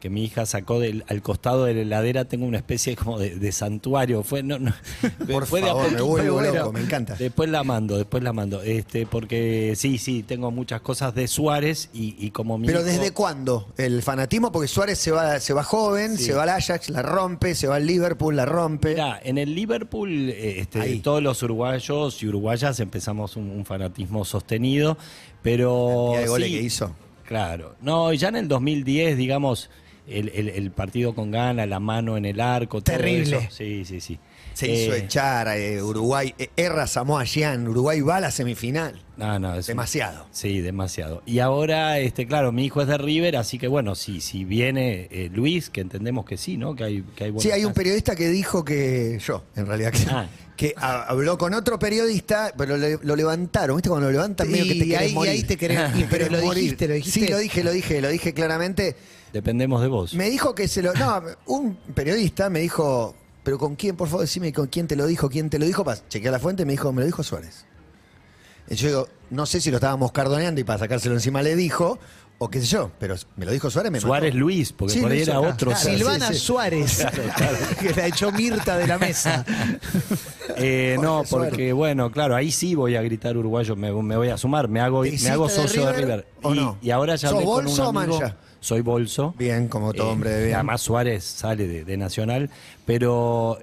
que 0.00 0.10
mi 0.10 0.24
hija 0.24 0.46
sacó 0.46 0.78
del, 0.80 1.04
al 1.08 1.22
costado 1.22 1.64
de 1.64 1.74
la 1.74 1.80
heladera. 1.82 2.24
Tengo 2.26 2.46
una 2.46 2.58
especie 2.58 2.94
como 2.96 3.18
de, 3.18 3.36
de 3.36 3.52
santuario. 3.52 4.22
Fue, 4.22 4.42
no, 4.42 4.58
no, 4.58 4.72
Por 5.30 5.46
fue 5.46 5.60
de 5.60 5.70
a 5.70 5.74
favor, 5.74 5.92
me 6.22 6.30
bueno. 6.30 6.54
loco, 6.54 6.72
me 6.72 6.80
encanta. 6.80 7.14
Después 7.16 7.48
la 7.50 7.64
mando, 7.64 7.96
después 7.98 8.22
la 8.22 8.32
mando. 8.32 8.62
Este, 8.62 9.06
porque 9.06 9.74
sí, 9.76 9.98
sí, 9.98 10.22
tengo 10.22 10.50
muchas 10.50 10.80
cosas 10.82 11.14
de 11.14 11.26
Suárez 11.28 11.90
y, 11.92 12.14
y 12.18 12.30
como 12.30 12.58
mi 12.58 12.66
Pero 12.66 12.80
hijo- 12.80 12.86
¿desde 12.88 13.10
cuándo? 13.12 13.68
El 13.76 14.02
fanatismo, 14.02 14.52
porque 14.52 14.68
Suárez 14.68 14.98
se 14.98 15.10
va, 15.10 15.40
se 15.40 15.52
va 15.52 15.62
joven, 15.64 16.16
Sí. 16.16 16.24
se 16.26 16.32
va 16.34 16.44
al 16.44 16.50
Ajax, 16.50 16.90
la 16.90 17.02
rompe, 17.02 17.54
se 17.54 17.66
va 17.66 17.76
al 17.76 17.86
Liverpool, 17.86 18.36
la 18.36 18.44
rompe. 18.46 18.90
Mirá, 18.90 19.20
en 19.22 19.38
el 19.38 19.54
Liverpool, 19.54 20.30
este, 20.30 20.80
Ahí. 20.80 20.98
todos 21.00 21.22
los 21.22 21.42
uruguayos 21.42 22.22
y 22.22 22.28
uruguayas 22.28 22.78
empezamos 22.80 23.36
un, 23.36 23.50
un 23.50 23.64
fanatismo 23.64 24.24
sostenido, 24.24 24.96
pero. 25.42 26.10
Cantidad 26.12 26.20
de 26.22 26.28
goles 26.28 26.48
sí, 26.48 26.54
que 26.54 26.62
hizo. 26.62 26.92
Claro. 27.26 27.74
No, 27.82 28.12
ya 28.12 28.28
en 28.28 28.36
el 28.36 28.48
2010, 28.48 29.16
digamos, 29.18 29.68
el, 30.08 30.30
el- 30.34 30.48
el 30.48 30.70
partido 30.70 31.14
con 31.14 31.30
gana, 31.30 31.66
la 31.66 31.80
mano 31.80 32.16
en 32.16 32.24
el 32.24 32.40
arco, 32.40 32.80
todo 32.82 32.96
Terrible. 32.96 33.36
eso. 33.38 33.46
Sí, 33.50 33.84
sí, 33.84 34.00
sí. 34.00 34.18
Se 34.54 34.66
hizo 34.68 34.92
Eh, 34.94 35.04
echar 35.04 35.46
eh, 35.56 35.80
Uruguay, 35.80 36.34
eh, 36.36 36.48
erra 36.56 36.88
Samoa 36.88 37.24
Gyan, 37.24 37.68
Uruguay 37.68 38.00
va 38.00 38.16
a 38.16 38.20
la 38.20 38.30
semifinal. 38.32 39.00
No, 39.16 39.38
no, 39.38 39.54
un- 39.54 39.62
Demasiado. 39.62 40.26
Sí, 40.32 40.60
demasiado. 40.60 41.22
Y 41.26 41.38
ahora, 41.38 42.00
este, 42.00 42.26
claro, 42.26 42.50
mi 42.50 42.64
hijo 42.64 42.82
es 42.82 42.88
de 42.88 42.98
River, 42.98 43.36
así 43.36 43.58
que 43.58 43.68
bueno, 43.68 43.94
si, 43.94 44.20
si 44.20 44.44
viene 44.44 45.06
eh, 45.12 45.30
Luis, 45.32 45.70
que 45.70 45.80
entendemos 45.80 46.24
que 46.24 46.36
sí, 46.36 46.56
¿no? 46.56 46.74
Que 46.74 46.84
hay, 46.84 47.02
que 47.14 47.24
hay 47.24 47.32
Sí, 47.38 47.50
hay 47.52 47.64
un 47.64 47.72
periodista 47.72 48.16
que 48.16 48.28
dijo 48.30 48.64
que 48.64 49.18
yo, 49.24 49.44
en 49.54 49.66
realidad, 49.66 49.92
que, 49.92 50.06
Ah. 50.10 50.26
que 50.56 50.74
ha- 50.76 51.04
habló 51.04 51.38
con 51.38 51.54
otro 51.54 51.78
periodista, 51.78 52.52
pero 52.58 52.76
lo 52.76 53.14
levantaron. 53.16 53.76
¿Viste? 53.76 53.88
Cuando 53.90 54.06
lo 54.08 54.12
levantan, 54.12 54.50
medio 54.50 54.64
que 54.64 54.74
te 54.80 54.86
Y 54.86 54.94
ahí, 54.96 55.14
y 55.14 55.28
ahí 55.28 55.42
te 55.44 55.56
querés. 55.56 55.78
pero 56.10 56.28
lo 56.30 56.40
dijiste, 56.40 56.88
lo 56.88 56.94
dijiste. 56.94 57.20
Sí, 57.20 57.28
lo 57.28 57.38
dije, 57.38 57.62
lo 57.62 57.70
dije, 57.70 58.00
lo 58.00 58.08
dije 58.08 58.34
claramente. 58.34 58.96
Dependemos 59.32 59.80
de 59.82 59.88
vos. 59.88 60.14
Me 60.14 60.30
dijo 60.30 60.54
que 60.54 60.68
se 60.68 60.82
lo. 60.82 60.92
No, 60.94 61.22
un 61.46 61.76
periodista 61.94 62.48
me 62.50 62.60
dijo. 62.60 63.14
Pero 63.44 63.58
con 63.58 63.76
quién, 63.76 63.96
por 63.96 64.08
favor, 64.08 64.22
decime 64.22 64.52
con 64.52 64.66
quién 64.66 64.86
te 64.86 64.94
lo 64.96 65.06
dijo, 65.06 65.30
quién 65.30 65.48
te 65.48 65.58
lo 65.58 65.64
dijo. 65.66 65.84
Pa, 65.84 65.96
chequeé 66.08 66.30
la 66.30 66.38
fuente 66.38 66.64
y 66.64 66.66
me 66.66 66.72
dijo, 66.72 66.92
me 66.92 67.00
lo 67.00 67.06
dijo 67.06 67.22
Suárez. 67.22 67.64
Y 68.68 68.74
yo 68.74 68.88
digo, 68.88 69.08
no 69.30 69.46
sé 69.46 69.60
si 69.62 69.70
lo 69.70 69.78
estábamos 69.78 70.12
cardoneando 70.12 70.60
y 70.60 70.64
para 70.64 70.78
sacárselo 70.80 71.14
encima 71.14 71.40
le 71.40 71.56
dijo, 71.56 71.98
o 72.36 72.50
qué 72.50 72.60
sé 72.60 72.66
yo, 72.66 72.90
pero 73.00 73.14
me 73.36 73.46
lo 73.46 73.52
dijo 73.52 73.70
Suárez, 73.70 73.90
me 73.90 73.98
mató. 73.98 74.08
Suárez 74.08 74.34
Luis, 74.34 74.72
porque 74.74 74.92
Sí, 74.94 75.00
por 75.00 75.10
ahí 75.10 75.22
era 75.22 75.40
otro. 75.40 75.70
claro. 75.70 75.82
Silvana 75.88 76.28
sí, 76.28 76.34
sí. 76.34 76.40
Suárez, 76.40 77.06
que 77.80 77.94
la 77.94 78.06
echó 78.08 78.30
Mirta 78.32 78.76
de 78.76 78.86
la 78.86 78.98
mesa. 78.98 79.46
Eh, 80.60 80.96
no, 81.00 81.24
Suárez. 81.24 81.50
porque 81.50 81.72
bueno, 81.72 82.10
claro, 82.10 82.34
ahí 82.34 82.50
sí 82.50 82.74
voy 82.74 82.96
a 82.96 83.02
gritar 83.02 83.36
uruguayo, 83.36 83.76
me, 83.76 83.92
me 84.02 84.16
voy 84.16 84.28
a 84.30 84.36
sumar, 84.36 84.66
me 84.68 84.80
hago, 84.80 85.02
¿Te 85.04 85.12
me 85.22 85.28
hago 85.30 85.48
socio 85.48 85.86
de 85.86 85.92
River 85.92 86.04
River. 86.06 86.26
o 86.42 86.54
y, 86.54 86.58
no? 86.58 86.78
y 86.82 86.90
ahora 86.90 87.14
ya 87.16 87.28
¿Sos 87.28 87.34
hablé 87.36 87.44
con 87.46 87.64
bolso 87.64 87.86
o 87.86 87.90
un 87.90 87.96
amigo. 87.96 88.18
mancha? 88.20 88.36
Soy 88.60 88.80
bolso. 88.80 89.34
Bien, 89.38 89.68
como 89.68 89.92
todo 89.92 90.08
Eh, 90.08 90.12
hombre 90.12 90.30
de 90.30 90.42
bien. 90.46 90.54
Además 90.56 90.80
Suárez 90.82 91.24
sale 91.24 91.66
de, 91.68 91.84
de 91.84 91.96
Nacional, 91.96 92.50
pero 92.86 93.58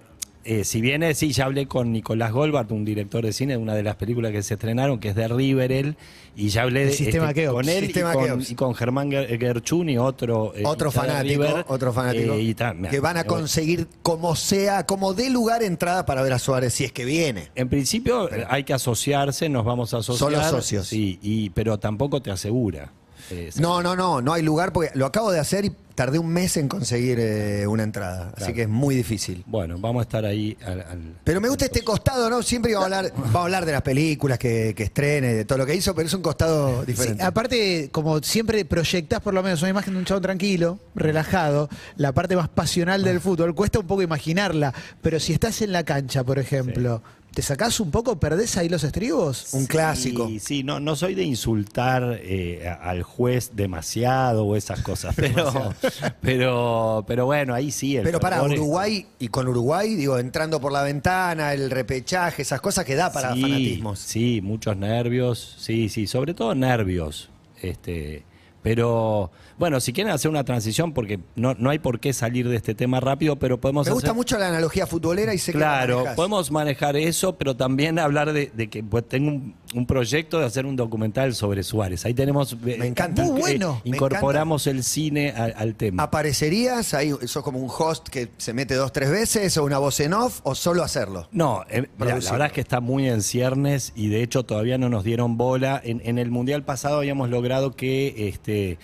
eh, 0.46 0.64
si 0.64 0.80
viene, 0.80 1.14
sí, 1.16 1.32
ya 1.34 1.46
hablé 1.46 1.68
con 1.68 1.92
Nicolás 1.92 2.32
Goldbart, 2.32 2.72
un 2.72 2.86
director 2.86 3.26
de 3.26 3.34
cine 3.34 3.54
de 3.54 3.58
una 3.58 3.74
de 3.74 3.82
las 3.84 3.96
películas 3.96 4.32
que 4.32 4.44
se 4.44 4.54
estrenaron, 4.54 5.00
que 5.00 5.10
es 5.10 5.16
de 5.16 5.28
River 5.28 5.72
él, 5.72 5.98
y 6.38 6.50
ya 6.50 6.62
hablé 6.62 6.86
de, 6.86 6.92
Sistema 6.92 7.34
Keops. 7.34 7.54
con 7.54 7.68
él 7.68 7.86
Sistema 7.86 8.12
y, 8.12 8.14
con, 8.14 8.26
Keops. 8.26 8.52
y 8.52 8.56
con 8.56 8.76
Germán 8.76 9.10
Ger- 9.10 9.40
Gerchuni, 9.40 9.98
otro 9.98 10.54
eh, 10.56 10.62
otro 10.64 10.92
fanático, 10.92 11.44
River, 11.44 11.66
otro 11.68 11.92
fanático, 11.92 12.34
eh, 12.36 12.42
y 12.42 12.54
ta- 12.54 12.74
me- 12.76 12.90
que 12.90 13.00
van 13.00 13.18
a 13.18 13.24
conseguir 13.26 13.88
como 14.04 14.36
sea, 14.36 14.86
como 14.86 15.14
dé 15.16 15.30
lugar 15.32 15.64
entrada 15.64 16.06
para 16.06 16.22
ver 16.22 16.34
a 16.34 16.40
Suárez 16.40 16.74
si 16.76 16.84
es 16.86 16.92
que 16.92 17.06
viene. 17.06 17.50
En 17.56 17.68
principio 17.68 18.30
hay 18.48 18.64
que 18.66 18.74
asociarse, 18.74 19.50
nos 19.50 19.66
vamos 19.66 19.94
a 19.94 19.98
asociar. 19.98 20.32
Solo 20.32 20.44
socios. 20.50 20.88
Sí, 20.88 21.18
y, 21.24 21.50
pero 21.50 21.80
tampoco 21.80 22.22
te 22.22 22.30
asegura. 22.32 22.92
Eh, 23.32 23.50
No, 23.58 23.82
no, 23.82 23.96
no, 23.96 24.22
no 24.22 24.34
hay 24.34 24.42
lugar 24.42 24.72
porque 24.74 24.92
lo 24.96 25.06
acabo 25.06 25.32
de 25.32 25.40
hacer 25.40 25.66
y 25.66 25.72
tardé 25.96 26.20
un 26.20 26.28
mes 26.28 26.58
en 26.58 26.68
conseguir 26.68 27.18
eh, 27.22 27.66
una 27.68 27.84
entrada, 27.84 28.34
así 28.36 28.52
que 28.54 28.64
es 28.64 28.68
muy 28.68 28.96
difícil. 28.96 29.44
Bueno, 29.48 29.78
vamos 29.80 30.02
a 30.02 30.04
estar 30.04 30.26
ahí 30.26 30.58
al... 30.66 30.82
al- 30.82 31.14
Pero 31.24 31.40
me 31.40 31.48
gusta 31.48 31.64
este 31.66 31.84
costado, 31.86 32.30
¿no? 32.30 32.44
Siempre 32.44 32.72
iba 32.72 32.82
a 32.82 32.84
hablar, 32.84 33.14
va 33.36 33.40
a 33.40 33.44
hablar 33.44 33.66
de 33.66 33.72
las 33.72 33.82
películas 33.82 34.38
que, 34.38 34.74
que 34.76 34.84
estrene, 34.84 35.34
de 35.34 35.46
todo 35.46 35.60
lo 35.60 35.66
que 35.66 35.74
hizo, 35.74 35.96
pero 35.96 36.06
es 36.08 36.14
un 36.14 36.22
costado 36.22 36.82
Sí, 36.82 36.88
diferente. 36.88 37.24
aparte, 37.24 37.90
como 37.94 38.20
siempre 38.22 38.66
proyectás 38.66 39.22
por 39.22 39.34
lo 39.34 39.42
menos 39.42 39.62
una 39.62 39.70
imagen 39.72 39.94
de 39.94 40.00
un 40.00 40.06
chavo 40.06 40.20
tranquilo, 40.20 40.80
relajado, 40.96 41.70
la 41.96 42.12
parte 42.12 42.36
más 42.36 42.50
pasional 42.50 43.02
del 43.04 43.22
fútbol, 43.22 43.56
cuesta 43.56 43.80
un 43.80 43.88
poco 43.88 44.02
imaginarla, 44.02 44.74
pero 45.02 45.18
si 45.22 45.32
estás 45.32 45.62
en 45.62 45.72
la 45.72 45.84
cancha, 45.86 46.26
por 46.26 46.40
ejemplo, 46.40 47.02
¿te 47.36 47.42
sacás 47.44 47.80
un 47.80 47.92
poco, 47.92 48.20
perdés 48.20 48.58
ahí 48.58 48.70
los 48.70 48.84
estribos? 48.84 49.54
un 49.54 49.68
clásico. 49.68 50.26
Sí, 50.28 50.40
sí, 50.40 50.64
no, 50.64 50.80
no 50.80 50.96
soy 50.96 51.14
de 51.14 51.24
insultar 51.24 52.20
eh, 52.24 52.68
al 52.82 53.04
juez 53.04 53.52
demasiado 53.54 54.46
o 54.46 54.56
esas 54.56 54.80
cosas, 54.82 55.14
pero, 55.18 55.74
pero, 56.22 57.04
pero 57.08 57.26
bueno, 57.26 57.54
ahí 57.54 57.72
sí. 57.72 57.98
el 57.98 58.04
Pero 58.04 58.20
para 58.20 58.38
es- 58.46 58.54
Uruguay 58.54 59.06
y 59.20 59.28
con 59.28 59.48
Uruguay, 59.48 59.94
digo, 59.96 60.18
entrando 60.18 60.60
por 60.60 60.72
la 60.72 60.82
ventana, 60.82 61.54
el 61.54 61.70
repechaje, 61.70 62.42
esas 62.42 62.62
cosas 62.62 62.86
que 62.86 62.96
da 62.96 63.12
para 63.12 63.34
sí, 63.34 63.42
fanatismos. 63.42 64.00
Sí, 64.00 64.40
muchos 64.42 64.76
nervios, 64.78 65.58
sí, 65.60 65.90
sí, 65.90 66.08
sobre 66.08 66.34
todo 66.34 66.56
nervios. 66.56 67.30
Este, 67.62 68.24
pero 68.66 69.30
bueno, 69.60 69.80
si 69.80 69.94
quieren 69.94 70.12
hacer 70.12 70.32
una 70.32 70.44
transición, 70.44 70.92
porque 70.92 71.20
no, 71.36 71.54
no 71.54 71.70
hay 71.70 71.78
por 71.78 72.00
qué 72.00 72.14
salir 72.14 72.50
de 72.50 72.56
este 72.56 72.74
tema 72.74 73.00
rápido, 73.00 73.36
pero 73.36 73.62
podemos 73.62 73.86
Me 73.86 73.94
gusta 73.94 74.08
hacer- 74.08 74.16
mucho 74.16 74.40
la 74.40 74.48
analogía 74.48 74.88
futbolera 74.88 75.36
y 75.36 75.38
sé 75.38 75.52
que 75.52 75.60
la 75.60 75.66
Claro, 75.86 76.04
podemos 76.16 76.50
manejar 76.50 76.98
eso, 76.98 77.36
pero 77.38 77.56
también 77.56 78.00
hablar 78.00 78.34
de, 78.34 78.52
de 78.56 78.68
que 78.68 78.84
pues, 78.84 79.08
tengo 79.08 79.30
un, 79.30 79.54
un 79.76 79.86
proyecto 79.86 80.40
de 80.40 80.46
hacer 80.46 80.66
un 80.66 80.76
documental 80.76 81.36
sobre 81.36 81.62
Suárez. 81.64 82.06
Ahí 82.06 82.14
tenemos. 82.14 82.54
eh, 82.66 82.76
Me 82.80 82.88
encanta. 82.88 83.24
Muy 83.24 83.38
eh, 83.38 83.40
bueno, 83.42 83.82
me 83.84 83.90
Incorporamos 83.92 84.66
el 84.68 84.84
cine 84.84 85.32
al, 85.32 85.54
al 85.58 85.76
tema. 85.76 86.04
¿Aparecerías 86.04 86.94
ahí, 86.94 87.12
sos 87.26 87.44
como 87.44 87.60
un 87.60 87.70
host 87.70 88.08
que 88.10 88.30
se 88.38 88.54
mete 88.54 88.76
dos, 88.76 88.92
tres 88.94 89.10
veces, 89.12 89.58
o 89.58 89.64
una 89.64 89.78
voz 89.78 90.00
en 90.00 90.14
off, 90.14 90.40
o 90.44 90.56
solo 90.56 90.82
hacerlo? 90.84 91.28
No, 91.32 91.64
eh, 91.70 91.88
la 92.00 92.06
verdad 92.16 92.46
es 92.48 92.52
que 92.54 92.62
está 92.62 92.80
muy 92.80 93.08
en 93.08 93.22
ciernes 93.22 93.92
y 93.96 94.08
de 94.10 94.24
hecho 94.24 94.44
todavía 94.44 94.78
no 94.78 94.90
nos 94.90 95.04
dieron 95.04 95.38
bola. 95.38 95.82
En, 95.84 96.02
en 96.06 96.18
el 96.20 96.32
Mundial 96.32 96.64
pasado 96.64 96.98
habíamos 96.98 97.30
logrado 97.30 97.76
que, 97.76 98.28
este, 98.30 98.78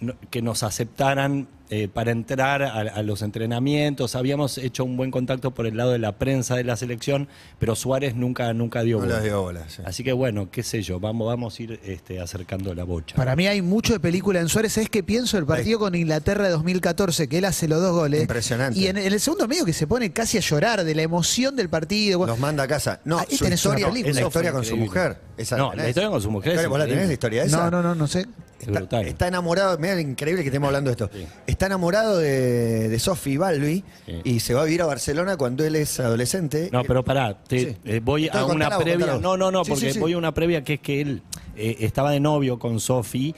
no- 0.00 0.14
que 0.30 0.42
nos 0.42 0.62
aceptaran 0.62 1.48
eh, 1.70 1.88
para 1.92 2.10
entrar 2.12 2.62
a, 2.62 2.72
a 2.80 3.02
los 3.02 3.22
entrenamientos. 3.22 4.14
Habíamos 4.14 4.58
hecho 4.58 4.84
un 4.84 4.96
buen 4.96 5.10
contacto 5.10 5.52
por 5.52 5.66
el 5.66 5.76
lado 5.76 5.92
de 5.92 5.98
la 5.98 6.12
prensa 6.18 6.54
de 6.56 6.64
la 6.64 6.76
selección, 6.76 7.28
pero 7.58 7.74
Suárez 7.74 8.14
nunca, 8.14 8.52
nunca 8.52 8.82
dio 8.82 8.96
No 8.98 9.02
bola. 9.04 9.14
les 9.16 9.24
dio 9.24 9.42
bola, 9.42 9.68
sí. 9.68 9.82
Así 9.84 10.04
que 10.04 10.12
bueno, 10.12 10.50
qué 10.50 10.62
sé 10.62 10.82
yo, 10.82 11.00
vamos, 11.00 11.26
vamos 11.26 11.58
a 11.58 11.62
ir 11.62 11.80
este, 11.84 12.20
acercando 12.20 12.74
la 12.74 12.84
bocha. 12.84 13.16
Para 13.16 13.34
mí 13.36 13.46
hay 13.46 13.62
mucho 13.62 13.92
de 13.92 14.00
película 14.00 14.40
en 14.40 14.48
Suárez. 14.48 14.72
¿Sabes 14.74 14.90
qué 14.90 15.02
pienso? 15.02 15.38
El 15.38 15.46
partido 15.46 15.78
con 15.78 15.94
Inglaterra 15.94 16.44
de 16.44 16.50
2014, 16.50 17.28
que 17.28 17.38
él 17.38 17.44
hace 17.44 17.68
los 17.68 17.80
dos 17.80 17.92
goles. 17.92 18.22
Impresionante. 18.22 18.78
Y 18.78 18.86
en, 18.86 18.96
en 18.98 19.12
el 19.12 19.20
segundo 19.20 19.48
medio 19.48 19.64
que 19.64 19.72
se 19.72 19.86
pone 19.86 20.12
casi 20.12 20.38
a 20.38 20.40
llorar 20.40 20.84
de 20.84 20.94
la 20.94 21.02
emoción 21.02 21.56
del 21.56 21.68
partido. 21.68 22.24
Los 22.26 22.38
manda 22.38 22.64
a 22.64 22.68
casa. 22.68 23.00
No, 23.04 23.18
Ahí 23.18 23.36
su 23.36 23.44
tenés 23.44 23.64
una 23.66 23.74
historia, 23.80 23.88
película. 23.88 24.20
la 24.20 24.26
historia 24.26 24.52
con 24.52 24.64
su 24.64 24.76
mujer. 24.76 25.18
Esa 25.36 25.56
No, 25.56 25.72
la 25.74 25.88
historia 25.88 26.08
con 26.10 26.22
su 26.22 26.30
mujer 26.30 26.66
¿Vos 26.68 26.78
la 26.78 26.86
tenés, 26.86 27.06
la 27.08 27.12
historia 27.12 27.42
esa? 27.44 27.56
No, 27.64 27.70
no, 27.70 27.82
no, 27.82 27.94
no 27.94 28.06
sé. 28.06 28.26
Es 28.60 28.68
Está, 29.06 29.28
enamorado, 29.28 29.76
mira, 29.78 30.00
increíble 30.00 30.42
que 30.42 30.48
estemos 30.48 30.66
hablando 30.68 30.88
de 30.88 30.92
esto. 30.92 31.10
Sí. 31.12 31.26
Está 31.46 31.66
enamorado 31.66 32.18
de, 32.18 32.88
de 32.88 32.98
Sofi 32.98 33.36
Balbi 33.36 33.84
Sí. 34.06 34.20
y 34.24 34.40
se 34.40 34.54
va 34.54 34.62
a 34.62 34.64
vivir 34.64 34.82
a 34.82 34.86
Barcelona 34.86 35.36
cuando 35.36 35.64
él 35.64 35.76
es 35.76 36.00
adolescente. 36.00 36.70
No, 36.72 36.82
pero 36.84 37.04
pará, 37.04 37.38
te- 37.42 37.58
Sí. 37.58 37.76
eh, 37.84 38.00
voy 38.02 38.24
Entonces, 38.26 38.50
a 38.50 38.54
una 38.54 38.78
previa. 38.78 39.18
No, 39.20 39.36
no, 39.36 39.50
no, 39.50 39.62
porque 39.62 39.92
voy 39.98 40.14
a 40.14 40.18
una 40.18 40.32
previa 40.32 40.64
que 40.64 40.74
es 40.74 40.80
que 40.80 41.00
él 41.00 41.22
eh, 41.56 41.76
estaba 41.80 42.10
de 42.10 42.20
novio 42.20 42.58
con 42.58 42.80
Sofi. 42.80 43.34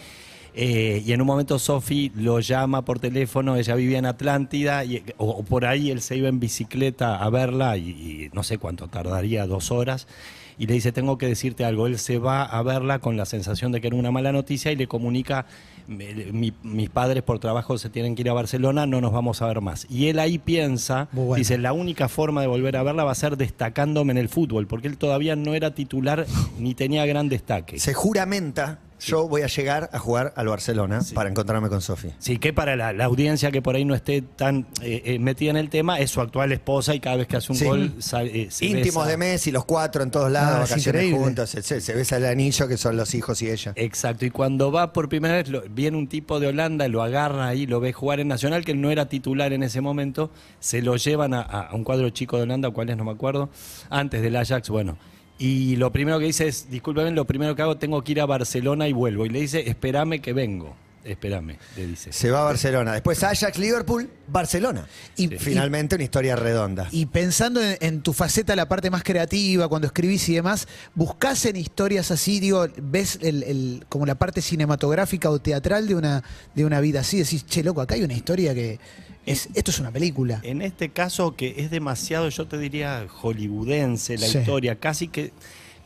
eh, 0.60 1.02
y 1.06 1.12
en 1.12 1.20
un 1.20 1.26
momento 1.28 1.56
Sofi 1.58 2.10
lo 2.16 2.40
llama 2.40 2.84
por 2.84 2.98
teléfono, 2.98 3.54
ella 3.56 3.76
vivía 3.76 3.98
en 3.98 4.06
Atlántida, 4.06 4.84
y, 4.84 5.04
o, 5.16 5.28
o 5.30 5.42
por 5.44 5.64
ahí 5.64 5.90
él 5.92 6.00
se 6.00 6.16
iba 6.16 6.28
en 6.28 6.40
bicicleta 6.40 7.16
a 7.22 7.30
verla 7.30 7.76
y, 7.76 7.90
y 7.90 8.30
no 8.32 8.42
sé 8.42 8.58
cuánto 8.58 8.88
tardaría, 8.88 9.46
dos 9.46 9.70
horas. 9.70 10.08
Y 10.58 10.66
le 10.66 10.74
dice, 10.74 10.90
tengo 10.92 11.18
que 11.18 11.26
decirte 11.26 11.64
algo. 11.64 11.86
Él 11.86 11.98
se 11.98 12.18
va 12.18 12.42
a 12.44 12.62
verla 12.62 12.98
con 12.98 13.16
la 13.16 13.24
sensación 13.26 13.70
de 13.72 13.80
que 13.80 13.86
era 13.86 13.96
una 13.96 14.10
mala 14.10 14.32
noticia 14.32 14.72
y 14.72 14.76
le 14.76 14.88
comunica, 14.88 15.46
"Me- 15.86 16.12
mi- 16.32 16.52
mis 16.62 16.90
padres 16.90 17.22
por 17.22 17.38
trabajo 17.38 17.78
se 17.78 17.88
tienen 17.90 18.14
que 18.14 18.22
ir 18.22 18.30
a 18.30 18.32
Barcelona, 18.32 18.84
no 18.86 19.00
nos 19.00 19.12
vamos 19.12 19.40
a 19.40 19.46
ver 19.46 19.60
más. 19.60 19.86
Y 19.88 20.08
él 20.08 20.18
ahí 20.18 20.38
piensa, 20.38 21.08
bueno. 21.12 21.36
dice, 21.36 21.58
la 21.58 21.72
única 21.72 22.08
forma 22.08 22.40
de 22.40 22.46
volver 22.48 22.76
a 22.76 22.82
verla 22.82 23.04
va 23.04 23.12
a 23.12 23.14
ser 23.14 23.36
destacándome 23.36 24.10
en 24.12 24.18
el 24.18 24.28
fútbol, 24.28 24.66
porque 24.66 24.88
él 24.88 24.98
todavía 24.98 25.36
no 25.36 25.54
era 25.54 25.74
titular 25.74 26.26
ni 26.58 26.74
tenía 26.74 27.06
gran 27.06 27.28
destaque. 27.28 27.78
Se 27.78 27.94
juramenta, 27.94 28.80
yo 29.00 29.28
voy 29.28 29.42
a 29.42 29.46
llegar 29.46 29.90
a 29.92 29.98
jugar 29.98 30.32
al 30.36 30.48
Barcelona 30.48 31.00
Sí. 31.02 31.14
para 31.14 31.30
encontrarme 31.30 31.68
con 31.68 31.80
Sofi. 31.80 32.08
Sí, 32.18 32.38
que 32.38 32.52
para 32.52 32.76
la, 32.76 32.92
la 32.92 33.04
audiencia 33.04 33.50
que 33.50 33.62
por 33.62 33.76
ahí 33.76 33.84
no 33.84 33.94
esté 33.94 34.22
tan 34.22 34.66
eh, 34.82 35.02
eh, 35.04 35.18
metida 35.18 35.50
en 35.50 35.56
el 35.56 35.70
tema, 35.70 35.98
es 36.00 36.10
su 36.10 36.20
actual 36.20 36.52
esposa 36.52 36.94
y 36.94 37.00
cada 37.00 37.16
vez 37.16 37.26
que 37.26 37.36
hace 37.36 37.52
un 37.52 37.58
Sí. 37.58 37.64
gol 37.64 37.94
sa- 37.98 38.22
eh, 38.22 38.48
se 38.50 38.66
Íntimos 38.66 39.04
besa. 39.04 39.10
de 39.10 39.16
Messi, 39.16 39.50
los 39.50 39.64
cuatro 39.64 40.02
en 40.02 40.10
todos 40.10 40.30
lados, 40.30 40.48
Ah, 40.60 40.64
es 40.64 40.70
vacaciones 40.70 41.02
increíble. 41.02 41.18
juntos, 41.24 41.50
se, 41.50 41.62
se- 41.62 41.80
se 41.80 41.94
besa 41.94 42.16
el 42.16 42.26
anillo 42.26 42.66
que 42.68 42.76
son 42.76 42.96
los 42.96 43.14
hijos 43.14 43.40
y 43.42 43.50
ella. 43.50 43.72
Exacto, 43.76 44.24
y 44.26 44.30
cuando 44.30 44.72
va 44.72 44.92
por 44.92 45.08
primera 45.08 45.34
vez, 45.34 45.48
lo- 45.48 45.62
viene 45.70 45.96
un 45.96 46.08
tipo 46.08 46.40
de 46.40 46.48
Holanda, 46.48 46.88
lo 46.88 47.02
agarra 47.02 47.46
ahí, 47.48 47.66
lo 47.66 47.80
ve 47.80 47.92
jugar 47.92 48.20
en 48.20 48.28
Nacional, 48.28 48.64
que 48.64 48.72
él 48.72 48.80
no 48.80 48.90
era 48.90 49.08
titular 49.08 49.52
en 49.52 49.62
ese 49.62 49.80
momento, 49.80 50.30
se 50.60 50.82
lo 50.82 50.96
llevan 50.96 51.34
a, 51.34 51.40
a 51.42 51.74
un 51.74 51.84
cuadro 51.84 52.10
chico 52.10 52.36
de 52.36 52.42
Holanda, 52.44 52.70
cuál 52.70 52.90
es, 52.90 52.96
no 52.96 53.04
me 53.04 53.12
acuerdo, 53.12 53.48
antes 53.90 54.22
del 54.22 54.36
Ajax, 54.36 54.68
bueno. 54.70 54.98
Y 55.38 55.76
lo 55.76 55.92
primero 55.92 56.18
que 56.18 56.26
dice 56.26 56.48
es, 56.48 56.68
discúlpeme, 56.68 57.12
lo 57.12 57.24
primero 57.24 57.54
que 57.54 57.62
hago, 57.62 57.76
tengo 57.76 58.02
que 58.02 58.12
ir 58.12 58.20
a 58.20 58.26
Barcelona 58.26 58.88
y 58.88 58.92
vuelvo. 58.92 59.24
Y 59.24 59.28
le 59.28 59.40
dice, 59.40 59.68
espérame 59.68 60.20
que 60.20 60.32
vengo, 60.32 60.74
espérame, 61.04 61.56
le 61.76 61.86
dice. 61.86 62.12
Se 62.12 62.30
va 62.30 62.40
a 62.40 62.44
Barcelona. 62.44 62.92
Después 62.92 63.22
Ajax, 63.22 63.58
Liverpool, 63.58 64.10
Barcelona. 64.26 64.86
Y- 65.16 65.28
finalmente 65.28 65.94
una 65.94 66.04
historia 66.04 66.36
redonda. 66.36 66.88
Y 66.90 67.06
pensando 67.06 67.62
en, 67.62 67.76
en 67.80 68.02
tu 68.02 68.12
faceta, 68.12 68.54
la 68.56 68.68
parte 68.68 68.90
más 68.90 69.02
creativa, 69.02 69.68
cuando 69.68 69.86
escribís 69.86 70.28
y 70.28 70.34
demás, 70.34 70.68
¿buscás 70.94 71.44
en 71.46 71.56
historias 71.56 72.10
así, 72.10 72.40
digo, 72.40 72.66
ves 72.82 73.18
el, 73.22 73.42
el- 73.44 73.86
como 73.88 74.06
la 74.06 74.16
parte 74.16 74.40
cinematográfica 74.42 75.30
o 75.30 75.38
teatral 75.40 75.86
de 75.88 75.94
una, 75.94 76.22
de 76.54 76.64
una 76.64 76.80
vida 76.80 77.00
así? 77.00 77.18
Decís, 77.18 77.44
che, 77.46 77.62
loco, 77.62 77.80
acá 77.80 77.94
hay 77.94 78.02
una 78.04 78.14
historia 78.14 78.54
que. 78.54 78.78
Es, 79.26 79.48
esto 79.54 79.70
es 79.70 79.78
una 79.78 79.90
película. 79.90 80.40
En 80.42 80.62
este 80.62 80.88
caso, 80.88 81.36
que 81.36 81.54
es 81.58 81.70
demasiado, 81.70 82.30
yo 82.30 82.46
te 82.48 82.56
diría, 82.56 83.06
hollywoodense 83.08 84.16
la 84.16 84.26
Sí. 84.26 84.38
historia, 84.38 84.76
casi 84.76 85.08
que, 85.08 85.32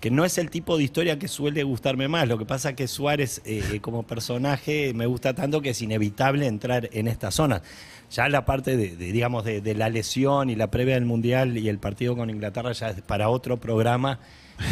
que 0.02 0.10
no 0.10 0.25
es 0.25 0.37
el 0.37 0.50
tipo 0.50 0.76
de 0.76 0.82
historia 0.82 1.16
que 1.16 1.28
suele 1.28 1.62
gustarme 1.62 2.08
más. 2.08 2.26
Lo 2.26 2.37
que 2.37 2.44
pasa 2.44 2.70
es 2.70 2.75
que 2.75 2.88
Suárez, 2.88 3.40
eh, 3.44 3.78
como 3.81 4.02
personaje, 4.02 4.93
me 4.94 5.06
gusta 5.06 5.32
tanto 5.32 5.62
que 5.62 5.70
es 5.70 5.81
inevitable 5.81 6.49
entrar 6.49 6.88
en 6.93 7.06
esta 7.06 7.31
zona. 7.31 7.62
Ya 8.10 8.28
la 8.28 8.44
parte 8.44 8.76
de, 8.76 8.96
de, 8.96 9.12
digamos, 9.12 9.44
de, 9.44 9.60
de 9.60 9.75
la 9.76 9.88
lesión 9.90 10.50
y 10.50 10.56
la 10.56 10.72
previa 10.72 10.94
del 10.96 11.04
Mundial 11.04 11.56
y 11.56 11.69
el 11.69 11.78
partido 11.78 12.16
con 12.16 12.31
Inglaterra 12.31 12.72
ya 12.72 12.88
es 12.90 13.00
para 13.00 13.28
otro 13.28 13.58
programa 13.60 14.19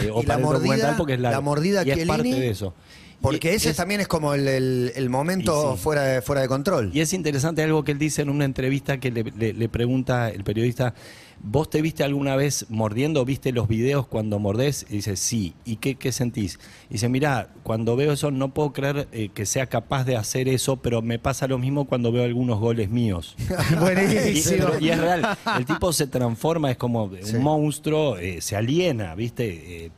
eh, 0.02 0.10
o 0.12 0.20
Y 0.20 0.26
la 0.26 0.34
para 0.34 0.46
documental 0.48 0.78
mordida- 0.80 0.96
porque 0.96 1.14
es 1.14 1.20
la 1.20 1.40
mordida 1.40 1.84
y 1.86 1.90
es 1.92 2.06
parte 2.08 2.24
de 2.40 2.50
eso. 2.50 2.74
Porque 3.20 3.54
ese 3.54 3.70
es- 3.70 3.76
también 3.76 4.00
es 4.00 4.08
como 4.08 4.32
el, 4.34 4.48
el- 4.48 4.92
el 4.94 5.10
momento 5.10 5.74
sí. 5.76 5.82
fuera, 5.82 6.02
de, 6.04 6.22
fuera 6.22 6.40
de 6.42 6.48
control. 6.48 6.90
Y 6.94 7.00
es 7.00 7.12
interesante 7.12 7.62
algo 7.62 7.84
que 7.84 7.92
él 7.92 7.98
dice 7.98 8.22
en 8.22 8.30
una 8.30 8.44
entrevista 8.44 8.98
que 8.98 9.10
le, 9.10 9.24
le- 9.24 9.52
le 9.52 9.68
pregunta 9.68 10.30
el 10.30 10.42
periodista, 10.42 10.94
¿vos 11.42 11.68
te 11.68 11.82
viste 11.82 12.02
alguna 12.02 12.34
vez 12.36 12.66
mordiendo? 12.70 13.24
¿Viste 13.26 13.52
los 13.52 13.68
videos 13.68 14.06
cuando 14.06 14.38
mordés? 14.38 14.86
Y 14.88 14.94
dice, 14.96 15.16
sí. 15.16 15.54
¿Y 15.66 15.76
qué, 15.76 15.96
qué 15.96 16.12
sentís? 16.12 16.58
Y 16.88 16.94
dice, 16.94 17.08
mirá, 17.10 17.48
cuando 17.62 17.94
veo 17.94 18.12
eso 18.12 18.30
no 18.30 18.54
puedo 18.54 18.72
creer 18.72 19.06
eh, 19.12 19.28
que 19.34 19.44
sea 19.44 19.66
capaz 19.66 20.04
de 20.04 20.16
hacer 20.16 20.48
eso, 20.48 20.76
pero 20.78 21.02
me 21.02 21.18
pasa 21.18 21.46
lo 21.46 21.58
mismo 21.58 21.84
cuando 21.86 22.12
veo 22.12 22.24
algunos 22.24 22.58
goles 22.58 22.88
míos. 22.88 23.36
Buenísimo. 23.80 24.68
y 24.80 24.88
es 24.88 24.98
real, 24.98 25.36
el 25.58 25.66
tipo 25.66 25.92
se 25.92 26.06
transforma, 26.06 26.70
es 26.70 26.76
como 26.76 27.10
Sí. 27.22 27.36
un 27.36 27.42
monstruo, 27.42 28.16
eh, 28.18 28.40
se 28.40 28.56
aliena, 28.56 29.14
¿viste? 29.14 29.84
Eh, 29.86 29.90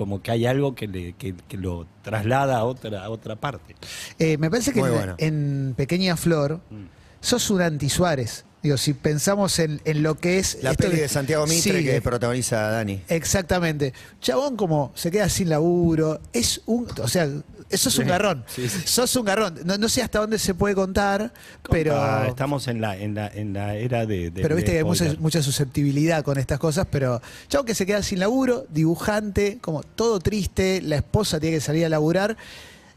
como 0.00 0.22
que 0.22 0.30
hay 0.30 0.46
algo 0.46 0.74
que, 0.74 0.88
le, 0.88 1.12
que, 1.12 1.34
que 1.46 1.58
lo 1.58 1.86
traslada 2.00 2.56
a 2.56 2.64
otra, 2.64 3.04
a 3.04 3.10
otra 3.10 3.36
parte. 3.36 3.76
Eh, 4.18 4.38
me 4.38 4.48
parece 4.48 4.72
que 4.72 4.80
en, 4.80 4.90
bueno. 4.90 5.14
en 5.18 5.74
Pequeña 5.76 6.16
Flor 6.16 6.62
Mm. 6.70 6.86
sos 7.20 7.50
un 7.50 7.60
anti-Suárez. 7.60 8.46
Digo, 8.62 8.78
si 8.78 8.94
pensamos 8.94 9.58
en, 9.58 9.78
en 9.84 10.02
lo 10.02 10.14
que 10.14 10.38
es. 10.38 10.56
La 10.62 10.72
peli 10.72 10.96
de 10.96 11.06
Santiago 11.08 11.46
Mitre 11.46 11.80
Sí, 11.80 11.84
que 11.84 12.00
protagoniza 12.00 12.66
a 12.68 12.70
Dani. 12.70 13.02
Exactamente. 13.08 13.92
Chabón 14.22 14.56
como 14.56 14.90
se 14.94 15.10
queda 15.10 15.28
sin 15.28 15.50
laburo, 15.50 16.18
es 16.32 16.62
un, 16.64 16.86
o 17.02 17.08
sea, 17.08 17.28
eso 17.70 17.88
es 17.88 17.98
un 17.98 18.06
garrón. 18.06 18.44
sí, 18.46 18.68
sí. 18.68 18.80
Sos 18.84 19.14
un 19.16 19.24
garrón. 19.24 19.58
No, 19.64 19.78
no 19.78 19.88
sé 19.88 20.02
hasta 20.02 20.18
dónde 20.18 20.38
se 20.38 20.54
puede 20.54 20.74
contar, 20.74 21.32
pero 21.70 21.94
Ah, 21.96 22.26
estamos 22.28 22.66
en 22.68 22.80
la, 22.80 22.96
en 22.96 23.14
la, 23.14 23.28
en 23.28 23.52
la 23.52 23.74
era 23.76 24.04
de. 24.06 24.30
de- 24.30 24.42
pero 24.42 24.56
viste 24.56 24.72
de 24.72 24.76
que 24.76 24.78
hay 25.08 25.16
mucha, 25.18 25.42
susceptibilidad 25.42 26.22
con 26.24 26.38
estas 26.38 26.58
cosas, 26.58 26.86
pero 26.90 27.22
chabón 27.48 27.66
que 27.66 27.74
se 27.74 27.86
queda 27.86 28.02
sin 28.02 28.18
laburo, 28.18 28.66
dibujante, 28.70 29.58
como 29.60 29.82
todo 29.82 30.18
triste, 30.20 30.82
la 30.82 30.96
esposa 30.96 31.38
tiene 31.40 31.56
que 31.56 31.60
salir 31.60 31.84
a 31.86 31.88
laburar. 31.88 32.36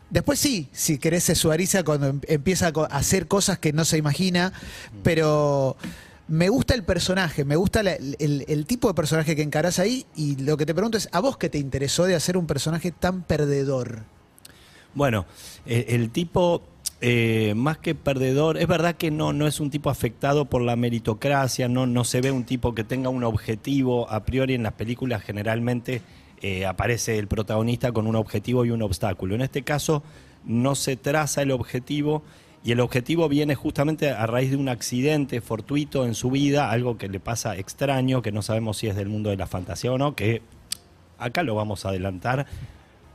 Después 0.09 0.37
sí, 0.39 0.67
si 0.71 0.97
querés 0.99 1.23
se 1.23 1.33
suariza 1.35 1.83
cuando 1.83 2.07
em- 2.07 2.21
empieza 2.27 2.67
a 2.67 2.85
hacer 2.97 3.27
cosas 3.27 3.57
que 3.59 3.73
no 3.73 3.83
se 3.85 3.97
imagina, 3.97 4.53
pero 5.01 5.75
me 6.27 6.49
gusta 6.49 6.73
el 6.73 6.83
personaje, 6.83 7.43
me 7.45 7.55
gusta 7.55 7.83
la- 7.83 7.93
el, 7.93 8.45
el 8.47 8.65
tipo 8.65 8.87
de 8.87 8.93
personaje 8.93 9.35
que 9.35 9.41
encarás 9.41 9.79
ahí 9.79 10.05
y 10.15 10.35
lo 10.37 10.55
que 10.57 10.65
te 10.65 10.73
pregunto 10.73 10.97
es, 10.97 11.09
¿a 11.11 11.19
vos 11.19 11.37
qué 11.37 11.49
te 11.49 11.57
interesó 11.57 12.05
de 12.05 12.15
hacer 12.15 12.37
un 12.37 12.47
personaje 12.47 12.91
tan 12.91 13.23
perdedor? 13.23 14.03
Bueno, 14.95 15.25
eh, 15.65 15.85
el 15.89 16.09
tipo, 16.11 16.61
eh, 17.01 17.53
más 17.55 17.77
que 17.77 17.95
perdedor, 17.95 18.57
es 18.57 18.67
verdad 18.67 18.95
que 18.95 19.11
no, 19.11 19.33
no 19.33 19.47
es 19.47 19.59
un 19.59 19.69
tipo 19.69 19.89
afectado 19.89 20.45
por 20.45 20.61
la 20.61 20.75
meritocracia, 20.75 21.67
no, 21.67 21.87
no 21.87 22.03
se 22.03 22.21
ve 22.21 22.31
un 22.31 22.43
tipo 22.43 22.75
que 22.75 22.83
tenga 22.83 23.09
un 23.09 23.23
objetivo. 23.23 24.09
A 24.09 24.23
priori 24.23 24.53
en 24.53 24.63
las 24.63 24.73
películas 24.73 25.23
generalmente 25.23 26.01
eh, 26.41 26.65
aparece 26.65 27.17
el 27.17 27.27
protagonista 27.27 27.91
con 27.91 28.05
un 28.05 28.15
objetivo 28.15 28.65
y 28.65 28.71
un 28.71 28.81
obstáculo. 28.81 29.33
En 29.33 29.41
este 29.41 29.63
caso 29.63 30.03
no 30.45 30.75
se 30.75 30.95
traza 30.95 31.41
el 31.41 31.51
objetivo. 31.51 32.23
Y 32.65 32.71
el 32.71 32.79
objetivo 32.79 33.27
viene 33.27 33.55
justamente 33.55 34.09
a 34.09 34.25
raíz 34.25 34.51
de 34.51 34.55
un 34.55 34.69
accidente 34.69 35.41
fortuito 35.41 36.05
en 36.05 36.15
su 36.15 36.31
vida, 36.31 36.69
algo 36.71 36.97
que 36.97 37.09
le 37.09 37.19
pasa 37.19 37.57
extraño, 37.57 38.21
que 38.21 38.31
no 38.31 38.41
sabemos 38.41 38.77
si 38.77 38.87
es 38.87 38.95
del 38.95 39.09
mundo 39.09 39.29
de 39.29 39.35
la 39.35 39.47
fantasía 39.47 39.91
o 39.91 39.97
no, 39.97 40.15
que 40.15 40.41
acá 41.17 41.43
lo 41.43 41.55
vamos 41.55 41.85
a 41.85 41.89
adelantar, 41.89 42.45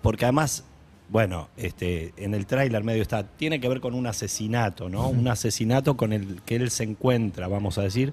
porque 0.03 0.27
además, 0.27 0.65
bueno, 1.09 1.49
este, 1.57 2.13
en 2.17 2.35
el 2.35 2.47
tráiler 2.47 2.85
medio 2.85 3.03
está, 3.03 3.25
tiene 3.25 3.61
que 3.61 3.69
ver 3.69 3.81
con 3.81 3.95
un 3.95 4.07
asesinato, 4.07 4.89
¿no? 4.89 5.09
Un 5.09 5.27
asesinato 5.29 5.97
con 5.97 6.13
el 6.13 6.43
que 6.43 6.57
él 6.57 6.71
se 6.71 6.85
encuentra, 6.85 7.49
vamos 7.49 7.79
a 7.79 7.83
decir, 7.83 8.13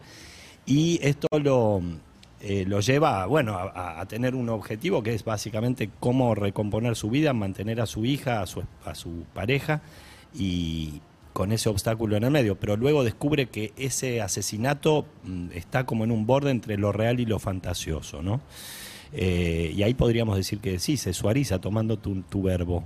y 0.65 0.99
esto 1.01 1.27
lo, 1.39 1.81
eh, 2.41 2.65
lo 2.67 2.79
lleva, 2.79 3.25
bueno, 3.25 3.55
a, 3.55 3.99
a 3.99 4.05
tener 4.05 4.33
un 4.35 4.49
objetivo 4.49 5.03
que 5.03 5.13
es 5.13 5.25
básicamente 5.25 5.89
cómo 5.99 6.35
recomponer 6.35 6.95
su 6.95 7.09
vida, 7.09 7.33
mantener 7.33 7.81
a 7.81 7.85
su 7.85 8.05
hija, 8.05 8.41
a 8.41 8.45
su, 8.45 8.63
a 8.85 8.95
su 8.95 9.25
pareja, 9.33 9.81
y 10.33 11.01
con 11.35 11.51
ese 11.51 11.67
obstáculo 11.67 12.15
en 12.15 12.23
el 12.23 12.31
medio, 12.31 12.57
pero 12.57 12.77
luego 12.77 13.03
descubre 13.03 13.47
que 13.47 13.73
ese 13.75 14.21
asesinato 14.21 15.05
mm, 15.25 15.47
está 15.53 15.85
como 15.85 16.05
en 16.05 16.11
un 16.11 16.25
borde 16.25 16.49
entre 16.49 16.77
lo 16.77 16.93
real 16.93 17.19
y 17.19 17.25
lo 17.25 17.39
fantasioso, 17.39 18.21
¿no? 18.21 18.39
Eh, 19.13 19.73
y 19.75 19.83
ahí 19.83 19.93
podríamos 19.93 20.37
decir 20.37 20.59
que 20.59 20.79
sí, 20.79 20.97
se 20.97 21.13
suariza 21.13 21.59
tomando 21.59 21.97
tu, 21.97 22.21
tu 22.23 22.41
verbo. 22.41 22.83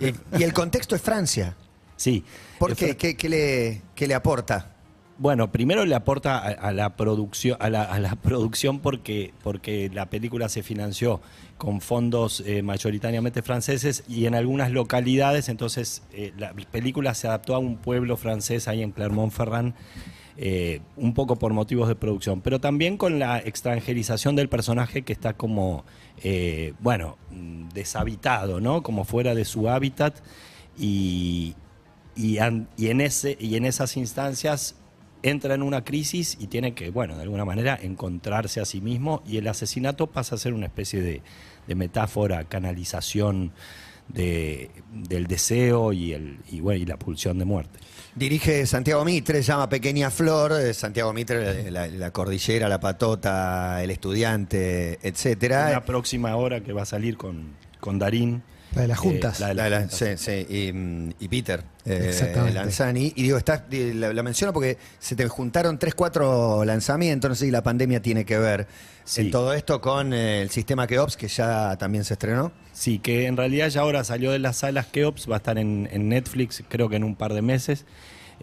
Y, 0.00 0.38
y 0.38 0.42
el 0.42 0.52
contexto 0.52 0.94
es 0.94 1.02
Francia. 1.02 1.56
Sí. 1.96 2.24
¿Por 2.58 2.76
qué? 2.76 2.96
¿Qué, 2.96 3.16
qué 3.16 3.28
le, 3.28 3.82
qué 3.94 4.06
le 4.06 4.14
aporta? 4.14 4.68
Bueno, 5.18 5.52
primero 5.52 5.84
le 5.84 5.94
aporta 5.94 6.38
a, 6.38 6.48
a 6.48 6.72
la 6.72 6.96
producción, 6.96 7.56
a 7.60 7.70
la, 7.70 7.82
a 7.82 8.00
la 8.00 8.16
producción 8.16 8.80
porque, 8.80 9.32
porque 9.42 9.88
la 9.92 10.06
película 10.10 10.48
se 10.48 10.62
financió 10.62 11.20
con 11.58 11.80
fondos 11.80 12.42
eh, 12.44 12.62
mayoritariamente 12.62 13.40
franceses 13.42 14.02
y 14.08 14.26
en 14.26 14.34
algunas 14.34 14.72
localidades, 14.72 15.48
entonces 15.48 16.02
eh, 16.12 16.32
la 16.36 16.52
película 16.54 17.14
se 17.14 17.28
adaptó 17.28 17.54
a 17.54 17.58
un 17.58 17.76
pueblo 17.76 18.16
francés 18.16 18.66
ahí 18.66 18.82
en 18.82 18.90
Clermont-Ferrand, 18.90 19.74
eh, 20.36 20.80
un 20.96 21.12
poco 21.14 21.36
por 21.36 21.52
motivos 21.52 21.88
de 21.88 21.94
producción, 21.94 22.40
pero 22.40 22.60
también 22.60 22.96
con 22.96 23.18
la 23.18 23.38
extranjerización 23.38 24.34
del 24.34 24.48
personaje 24.48 25.02
que 25.02 25.12
está 25.12 25.34
como, 25.34 25.84
eh, 26.22 26.72
bueno, 26.80 27.18
mm, 27.30 27.68
deshabitado, 27.68 28.60
¿no? 28.60 28.82
Como 28.82 29.04
fuera 29.04 29.34
de 29.34 29.44
su 29.44 29.68
hábitat 29.68 30.16
y, 30.78 31.54
y, 32.16 32.38
en 32.38 33.00
ese, 33.00 33.36
y 33.38 33.56
en 33.56 33.66
esas 33.66 33.96
instancias 33.96 34.76
entra 35.22 35.54
en 35.54 35.62
una 35.62 35.84
crisis 35.84 36.36
y 36.40 36.46
tiene 36.46 36.74
que, 36.74 36.90
bueno, 36.90 37.16
de 37.16 37.22
alguna 37.22 37.44
manera 37.44 37.78
encontrarse 37.80 38.60
a 38.60 38.64
sí 38.64 38.80
mismo 38.80 39.22
y 39.26 39.36
el 39.36 39.46
asesinato 39.48 40.08
pasa 40.08 40.34
a 40.34 40.38
ser 40.38 40.54
una 40.54 40.66
especie 40.66 41.00
de, 41.00 41.22
de 41.66 41.74
metáfora, 41.74 42.44
canalización 42.44 43.52
de- 44.08 44.70
del 44.92 45.26
deseo 45.26 45.92
y, 45.92 46.12
el, 46.12 46.38
y, 46.50 46.60
bueno, 46.60 46.80
y 46.82 46.86
la 46.86 46.96
pulsión 46.98 47.38
de 47.38 47.44
muerte. 47.44 47.78
Dirige 48.14 48.66
Santiago 48.66 49.04
Mitre, 49.06 49.38
se 49.42 49.44
llama 49.52 49.68
Pequeña 49.68 50.10
Flor. 50.10 50.52
eh, 50.60 50.74
Santiago 50.74 51.12
Mitre, 51.14 51.70
la, 51.70 51.86
la 51.86 52.10
cordillera, 52.10 52.68
la 52.68 52.78
patota, 52.78 53.82
el 53.82 53.90
estudiante, 53.90 54.98
etcétera. 55.02 55.68
Una 55.70 55.84
próxima 55.84 56.36
hora 56.36 56.62
que 56.62 56.72
va 56.72 56.82
a 56.82 56.86
salir 56.86 57.16
con, 57.16 57.54
con 57.80 57.98
Darín 57.98 58.42
La 58.74 58.82
de 58.82 58.88
las 58.88 58.98
juntas. 58.98 59.40
la 59.40 59.48
de 59.48 59.54
La- 59.54 59.62
las 59.70 59.70
la- 59.70 59.80
juntas. 59.88 60.20
sí, 60.20 60.44
sí, 60.46 60.46
y, 61.18 61.24
y 61.24 61.28
Peter 61.28 61.64
eh. 61.86 62.50
Lanzani. 62.52 63.14
Y 63.16 63.22
digo, 63.22 63.38
está, 63.38 63.64
y 63.70 63.94
la, 63.94 64.12
la 64.12 64.22
menciono 64.22 64.52
porque 64.52 64.76
se 64.98 65.16
te 65.16 65.26
juntaron 65.28 65.78
tres, 65.78 65.94
cuatro 65.94 66.64
lanzamientos. 66.66 67.30
No 67.30 67.34
sé 67.34 67.46
si 67.46 67.50
la 67.50 67.62
pandemia 67.62 68.02
tiene 68.02 68.24
que 68.26 68.38
ver 68.38 68.66
Sí. 69.04 69.22
en 69.22 69.30
todo 69.30 69.52
esto 69.54 69.80
con 69.80 70.12
eh, 70.12 70.42
el 70.42 70.50
sistema 70.50 70.86
Keops, 70.86 71.16
que 71.16 71.28
ya 71.28 71.76
también 71.78 72.04
se 72.04 72.12
estrenó. 72.12 72.52
Sí, 72.72 72.98
que 72.98 73.26
en 73.26 73.36
realidad 73.36 73.68
ya 73.68 73.82
ahora 73.82 74.02
salió 74.04 74.30
de 74.30 74.38
las 74.38 74.56
salas 74.58 74.86
Keops, 74.86 75.30
va 75.30 75.34
a 75.34 75.38
estar 75.38 75.58
en, 75.58 75.88
en 75.92 76.08
Netflix 76.08 76.62
creo 76.68 76.88
que 76.88 76.96
en 76.96 77.04
un 77.04 77.14
par 77.14 77.34
de 77.34 77.42
meses. 77.42 77.84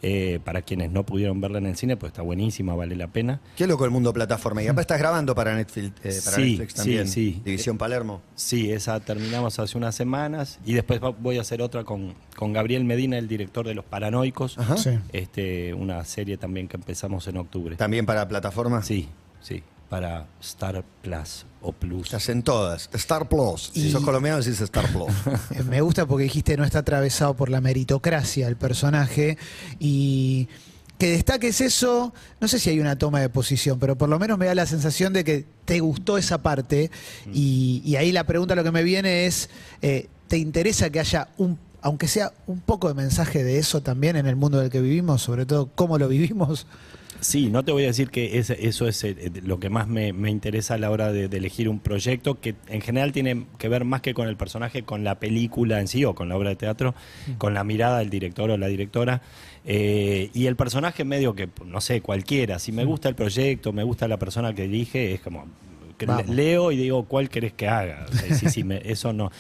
Eh, 0.02 0.40
para 0.46 0.62
quienes 0.62 0.92
no 0.92 1.06
pudieron 1.06 1.42
verla 1.42 1.58
en 1.58 1.66
el 1.66 1.76
cine, 1.76 1.98
pues 1.98 2.12
está 2.12 2.22
buenísima, 2.22 2.74
vale 2.74 2.96
la 2.96 3.08
pena. 3.08 3.42
Qué 3.58 3.68
loco 3.68 3.84
el 3.84 3.92
mundo 3.92 4.14
plataforma. 4.14 4.64
Y 4.64 4.68
aparte 4.68 4.82
estás 4.84 5.00
grabando 5.00 5.36
para 5.36 5.54
Netflix, 5.56 5.88
eh, 6.06 6.22
para 6.24 6.38
Sí, 6.38 6.52
Netflix 6.52 6.72
sí, 6.72 6.78
también. 6.78 7.08
sí. 7.10 7.42
División 7.44 7.78
Palermo. 7.78 8.22
Sí, 8.34 8.72
esa 8.72 9.02
terminamos 9.02 9.60
hace 9.60 9.78
unas 9.78 9.96
semanas 9.96 10.60
y 10.66 10.72
después 10.74 11.02
voy 11.20 11.38
a 11.38 11.42
hacer 11.42 11.62
otra 11.62 11.84
con, 11.84 12.14
con 12.38 12.54
Gabriel 12.54 12.86
Medina, 12.86 13.18
el 13.18 13.28
director 13.28 13.68
de 13.68 13.74
Los 13.74 13.84
Paranoicos. 13.84 14.58
Ajá. 14.58 14.78
Sí. 14.78 14.92
Este, 15.12 15.74
una 15.74 16.06
serie 16.06 16.38
también 16.38 16.70
que 16.70 16.78
empezamos 16.78 17.28
en 17.28 17.36
octubre. 17.36 17.76
También 17.76 18.06
para 18.06 18.26
plataforma. 18.26 18.82
Sí, 18.84 19.10
sí, 19.42 19.64
para 19.90 20.28
Star 20.40 20.82
Plus 21.02 21.46
o 21.62 21.72
Plus. 21.74 22.04
Estás 22.06 22.30
en 22.30 22.44
todas. 22.44 22.90
Star 22.94 23.28
Plus. 23.30 23.72
Si 23.74 23.88
Y- 23.88 23.92
sos 23.92 24.04
colombiano, 24.04 24.38
decís 24.40 24.60
Star 24.62 24.88
Plus. 24.92 25.12
Me 25.70 25.82
gusta 25.82 26.06
porque 26.06 26.24
dijiste 26.24 26.56
no 26.58 26.64
está 26.64 26.80
atravesado 26.80 27.34
por 27.36 27.50
la 27.50 27.62
meritocracia 27.62 28.48
el 28.48 28.56
personaje 28.56 29.38
y 29.80 30.48
que 30.98 31.12
destaques 31.12 31.62
eso, 31.62 32.14
no 32.42 32.48
sé 32.50 32.60
si 32.60 32.70
hay 32.70 32.80
una 32.82 32.98
toma 32.98 33.22
de 33.22 33.30
posición, 33.30 33.80
pero 33.80 33.98
por 33.98 34.10
lo 34.10 34.20
menos 34.20 34.38
me 34.38 34.48
da 34.48 34.54
la 34.56 34.66
sensación 34.66 35.14
de 35.14 35.24
que 35.24 35.46
te 35.64 35.80
gustó 35.80 36.18
esa 36.18 36.42
parte 36.42 36.92
y, 37.34 37.82
y 37.86 37.96
ahí 37.96 38.12
la 38.12 38.26
pregunta 38.26 38.54
lo 38.56 38.66
que 38.66 38.72
me 38.72 38.84
viene 38.84 39.26
es, 39.26 39.50
eh, 39.82 40.08
¿te 40.28 40.38
interesa 40.38 40.90
que 40.90 41.00
haya 41.00 41.30
un, 41.38 41.58
aunque 41.82 42.10
sea 42.10 42.34
un 42.48 42.60
poco 42.60 42.90
de 42.90 42.96
mensaje 42.96 43.46
de 43.46 43.60
eso 43.60 43.82
también 43.82 44.18
en 44.18 44.28
el 44.28 44.36
mundo 44.36 44.60
del 44.60 44.70
que 44.70 44.82
vivimos, 44.82 45.22
sobre 45.22 45.46
todo 45.46 45.70
cómo 45.74 45.98
lo 45.98 46.10
vivimos? 46.10 46.68
Sí, 47.22 47.50
no 47.50 47.64
te 47.64 47.72
voy 47.72 47.84
a 47.84 47.88
decir 47.88 48.10
que 48.10 48.38
eso 48.40 48.88
es 48.88 49.04
eh, 49.04 49.32
lo 49.44 49.60
que 49.60 49.70
más 49.70 49.88
me, 49.88 50.14
me 50.14 50.30
interesa 50.30 50.76
a 50.76 50.78
la 50.78 50.90
hora 50.90 51.12
de, 51.12 51.28
de 51.28 51.38
elegir 51.38 51.68
un 51.68 51.80
proyecto, 51.80 52.40
que 52.40 52.56
en 52.68 52.82
general 52.82 53.12
tiene 53.12 53.46
que 53.58 53.68
ver 53.68 53.84
más 53.84 54.02
que 54.02 54.14
con 54.14 54.28
el 54.30 54.38
personaje, 54.38 54.84
con 54.84 55.04
la 55.04 55.20
película 55.20 55.80
en 55.82 55.88
sí 55.88 56.06
o 56.06 56.16
con 56.16 56.30
la 56.30 56.38
obra 56.38 56.50
de 56.50 56.56
teatro, 56.56 56.96
con 57.38 57.54
la 57.54 57.64
mirada 57.64 58.00
del 58.00 58.10
director 58.10 58.50
o 58.50 58.58
la 58.58 58.68
directora. 58.68 59.22
Eh, 59.66 60.30
y 60.34 60.46
el 60.46 60.56
personaje 60.56 61.04
medio 61.04 61.36
que, 61.36 61.50
no 61.66 61.82
sé, 61.82 62.02
cualquiera. 62.02 62.58
Si 62.60 62.72
me 62.72 62.86
gusta 62.86 63.10
el 63.10 63.16
proyecto, 63.16 63.74
me 63.74 63.84
gusta 63.84 64.08
la 64.08 64.18
persona 64.18 64.54
que 64.54 64.64
dirige, 64.64 65.14
es 65.14 65.20
como... 65.22 65.46
Vamos. 66.08 66.30
leo 66.34 66.72
y 66.72 66.78
digo, 66.78 67.04
¿cuál 67.04 67.28
querés 67.30 67.52
que 67.52 67.68
haga? 67.68 68.06
O 68.10 68.14
sea, 68.16 68.34
sí, 68.34 68.48
sí, 68.50 68.64
me- 68.64 68.82
eso 68.86 69.12
no. 69.12 69.32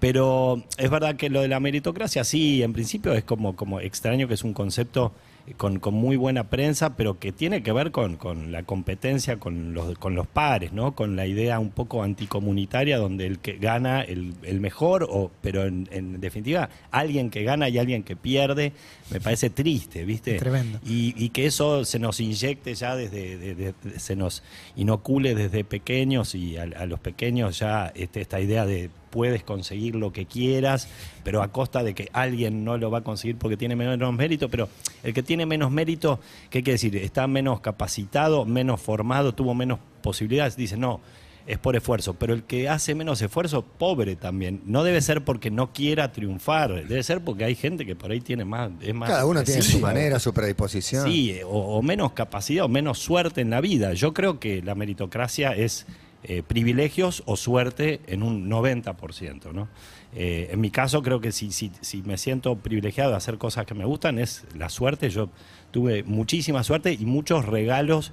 Pero 0.00 0.64
es 0.76 0.90
verdad 0.90 1.14
que 1.14 1.30
lo 1.30 1.40
de 1.42 1.46
la 1.46 1.60
meritocracia, 1.60 2.24
sí, 2.24 2.60
en 2.64 2.72
principio 2.72 3.12
es 3.14 3.22
como, 3.22 3.54
como 3.54 3.78
extraño 3.78 4.26
que 4.26 4.34
es 4.34 4.42
un 4.42 4.52
concepto 4.52 5.12
con, 5.56 5.78
con 5.78 5.94
muy 5.94 6.16
buena 6.16 6.50
prensa, 6.50 6.96
pero 6.96 7.18
que 7.18 7.32
tiene 7.32 7.62
que 7.62 7.72
ver 7.72 7.90
con, 7.90 8.16
con 8.16 8.52
la 8.52 8.62
competencia 8.62 9.38
con 9.38 9.74
los, 9.74 9.98
con 9.98 10.14
los 10.14 10.26
pares, 10.26 10.72
¿no? 10.72 10.94
Con 10.94 11.16
la 11.16 11.26
idea 11.26 11.58
un 11.58 11.70
poco 11.70 12.02
anticomunitaria 12.02 12.98
donde 12.98 13.26
el 13.26 13.38
que 13.38 13.54
gana 13.58 14.02
el, 14.02 14.34
el 14.42 14.60
mejor, 14.60 15.06
o, 15.10 15.30
pero 15.40 15.64
en, 15.64 15.88
en 15.92 16.20
definitiva, 16.20 16.68
alguien 16.90 17.30
que 17.30 17.42
gana 17.44 17.68
y 17.68 17.78
alguien 17.78 18.02
que 18.02 18.16
pierde, 18.16 18.72
me 19.10 19.20
parece 19.20 19.50
triste, 19.50 20.04
¿viste? 20.04 20.34
Tremendo. 20.38 20.78
Y, 20.86 21.14
y 21.16 21.30
que 21.30 21.46
eso 21.46 21.84
se 21.84 21.98
nos 21.98 22.20
inyecte 22.20 22.74
ya 22.74 22.94
desde, 22.96 23.36
de- 23.38 23.54
de- 23.54 23.74
de- 23.82 23.98
se 23.98 24.16
nos 24.16 24.42
inocule 24.76 25.34
desde 25.34 25.64
pequeños 25.64 26.34
y 26.34 26.56
a, 26.56 26.62
a 26.62 26.86
los 26.86 27.00
pequeños 27.00 27.58
ya 27.58 27.92
este, 27.94 28.20
esta 28.20 28.40
idea 28.40 28.66
de 28.66 28.90
puedes 29.10 29.42
conseguir 29.42 29.94
lo 29.94 30.12
que 30.12 30.26
quieras, 30.26 30.88
pero 31.24 31.42
a 31.42 31.52
costa 31.52 31.82
de 31.82 31.94
que 31.94 32.08
alguien 32.12 32.64
no 32.64 32.78
lo 32.78 32.90
va 32.90 32.98
a 32.98 33.04
conseguir 33.04 33.36
porque 33.36 33.56
tiene 33.56 33.76
menos 33.76 34.12
mérito, 34.12 34.48
pero 34.48 34.68
el 35.02 35.14
que 35.14 35.22
tiene 35.22 35.46
menos 35.46 35.70
mérito, 35.70 36.20
¿qué 36.50 36.62
quiere 36.62 36.72
decir? 36.72 36.96
Está 36.96 37.26
menos 37.26 37.60
capacitado, 37.60 38.44
menos 38.44 38.80
formado, 38.80 39.34
tuvo 39.34 39.54
menos 39.54 39.78
posibilidades, 40.02 40.56
dice, 40.56 40.76
no, 40.76 41.00
es 41.48 41.56
por 41.56 41.74
esfuerzo, 41.76 42.12
pero 42.12 42.34
el 42.34 42.42
que 42.42 42.68
hace 42.68 42.94
menos 42.94 43.22
esfuerzo, 43.22 43.62
pobre 43.62 44.16
también. 44.16 44.60
No 44.66 44.84
debe 44.84 45.00
ser 45.00 45.24
porque 45.24 45.50
no 45.50 45.72
quiera 45.72 46.12
triunfar, 46.12 46.86
debe 46.86 47.02
ser 47.02 47.24
porque 47.24 47.44
hay 47.44 47.54
gente 47.54 47.86
que 47.86 47.96
por 47.96 48.10
ahí 48.10 48.20
tiene 48.20 48.44
más... 48.44 48.70
Es 48.82 48.94
más 48.94 49.08
Cada 49.08 49.24
uno 49.24 49.42
tiene 49.42 49.62
su 49.62 49.80
manera, 49.80 50.18
su 50.18 50.34
predisposición. 50.34 51.10
Sí, 51.10 51.40
o, 51.46 51.78
o 51.78 51.80
menos 51.80 52.12
capacidad 52.12 52.66
o 52.66 52.68
menos 52.68 52.98
suerte 52.98 53.40
en 53.40 53.48
la 53.48 53.62
vida. 53.62 53.94
Yo 53.94 54.12
creo 54.12 54.38
que 54.38 54.60
la 54.60 54.74
meritocracia 54.74 55.52
es 55.52 55.86
eh, 56.24 56.42
privilegios 56.46 57.22
o 57.26 57.36
suerte 57.36 58.00
en 58.06 58.22
un 58.22 58.50
90%. 58.50 59.52
¿no? 59.52 59.68
Eh, 60.14 60.48
en 60.50 60.60
mi 60.60 60.70
caso, 60.70 61.02
creo 61.02 61.20
que 61.20 61.32
si, 61.32 61.52
si, 61.52 61.70
si 61.80 62.02
me 62.02 62.18
siento 62.18 62.56
privilegiado 62.56 63.10
de 63.10 63.16
hacer 63.16 63.38
cosas 63.38 63.66
que 63.66 63.74
me 63.74 63.84
gustan, 63.84 64.18
es 64.18 64.44
la 64.56 64.68
suerte. 64.68 65.10
Yo 65.10 65.30
tuve 65.70 66.02
muchísima 66.02 66.64
suerte 66.64 66.92
y 66.92 67.04
muchos 67.04 67.44
regalos. 67.46 68.12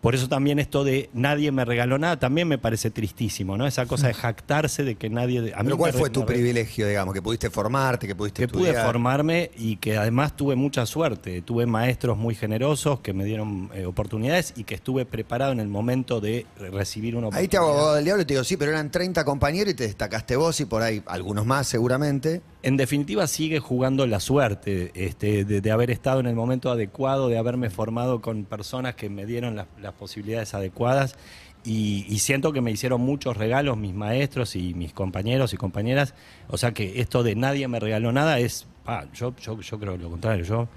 Por 0.00 0.14
eso 0.14 0.28
también 0.28 0.58
esto 0.60 0.84
de 0.84 1.10
nadie 1.12 1.50
me 1.50 1.64
regaló 1.64 1.98
nada 1.98 2.18
también 2.18 2.46
me 2.46 2.56
parece 2.56 2.90
tristísimo, 2.90 3.56
¿no? 3.56 3.66
Esa 3.66 3.86
cosa 3.86 4.06
de 4.06 4.14
jactarse 4.14 4.84
de 4.84 4.94
que 4.94 5.10
nadie... 5.10 5.52
A 5.54 5.58
mí 5.58 5.64
Pero 5.64 5.76
¿cuál 5.76 5.92
me 5.92 5.98
fue 5.98 6.08
tu 6.10 6.20
me 6.20 6.26
privilegio, 6.26 6.86
digamos? 6.86 7.12
Que 7.14 7.20
pudiste 7.20 7.50
formarte, 7.50 8.06
que 8.06 8.14
pudiste 8.14 8.42
que 8.42 8.48
pude 8.48 8.72
formarme 8.74 9.50
y 9.58 9.76
que 9.76 9.96
además 9.96 10.36
tuve 10.36 10.54
mucha 10.54 10.86
suerte. 10.86 11.42
Tuve 11.42 11.66
maestros 11.66 12.16
muy 12.16 12.34
generosos 12.36 13.00
que 13.00 13.12
me 13.12 13.24
dieron 13.24 13.70
eh, 13.74 13.86
oportunidades 13.86 14.52
y 14.56 14.64
que 14.64 14.76
estuve 14.76 15.04
preparado 15.04 15.50
en 15.52 15.58
el 15.60 15.68
momento 15.68 16.20
de 16.20 16.46
re- 16.58 16.70
recibir 16.70 17.16
una 17.16 17.26
Ahí 17.26 17.46
oportunidad. 17.46 17.50
te 17.50 17.56
hago 17.56 17.66
abogado 17.68 17.94
del 17.96 18.04
diablo 18.04 18.22
y 18.22 18.26
te 18.26 18.34
digo, 18.34 18.44
sí, 18.44 18.56
pero 18.56 18.70
eran 18.70 18.90
30 18.92 19.24
compañeros 19.24 19.72
y 19.72 19.76
te 19.76 19.84
destacaste 19.84 20.36
vos 20.36 20.60
y 20.60 20.64
por 20.64 20.82
ahí 20.82 21.02
algunos 21.06 21.44
más 21.44 21.66
seguramente. 21.66 22.40
En 22.62 22.76
definitiva 22.76 23.26
sigue 23.28 23.60
jugando 23.60 24.06
la 24.06 24.18
suerte 24.18 24.90
este, 24.94 25.44
de, 25.44 25.60
de 25.60 25.70
haber 25.70 25.90
estado 25.90 26.18
en 26.20 26.26
el 26.26 26.34
momento 26.34 26.70
adecuado, 26.70 27.28
de 27.28 27.38
haberme 27.38 27.70
formado 27.70 28.20
con 28.20 28.44
personas 28.44 28.96
que 28.96 29.08
me 29.08 29.26
dieron 29.26 29.54
las, 29.54 29.66
las 29.80 29.92
posibilidades 29.92 30.54
adecuadas. 30.54 31.16
Y, 31.64 32.18
siento 32.20 32.52
que 32.52 32.60
me 32.60 32.70
hicieron 32.70 33.00
muchos 33.02 33.36
regalos 33.36 33.76
mis 33.76 33.92
maestros 33.92 34.56
y 34.56 34.74
mis 34.74 34.92
compañeros 34.92 35.52
y 35.52 35.56
compañeras. 35.56 36.14
O 36.48 36.56
sea 36.56 36.72
que 36.72 37.00
esto 37.00 37.22
de 37.22 37.34
nadie 37.34 37.68
me 37.68 37.78
regaló 37.78 38.10
nada 38.10 38.38
es, 38.38 38.66
pa, 38.84 39.06
yo, 39.12 39.34
yo, 39.36 39.60
yo 39.60 39.78
creo 39.78 39.96
lo 39.96 40.08
contrario, 40.08 40.44
yo 40.44 40.68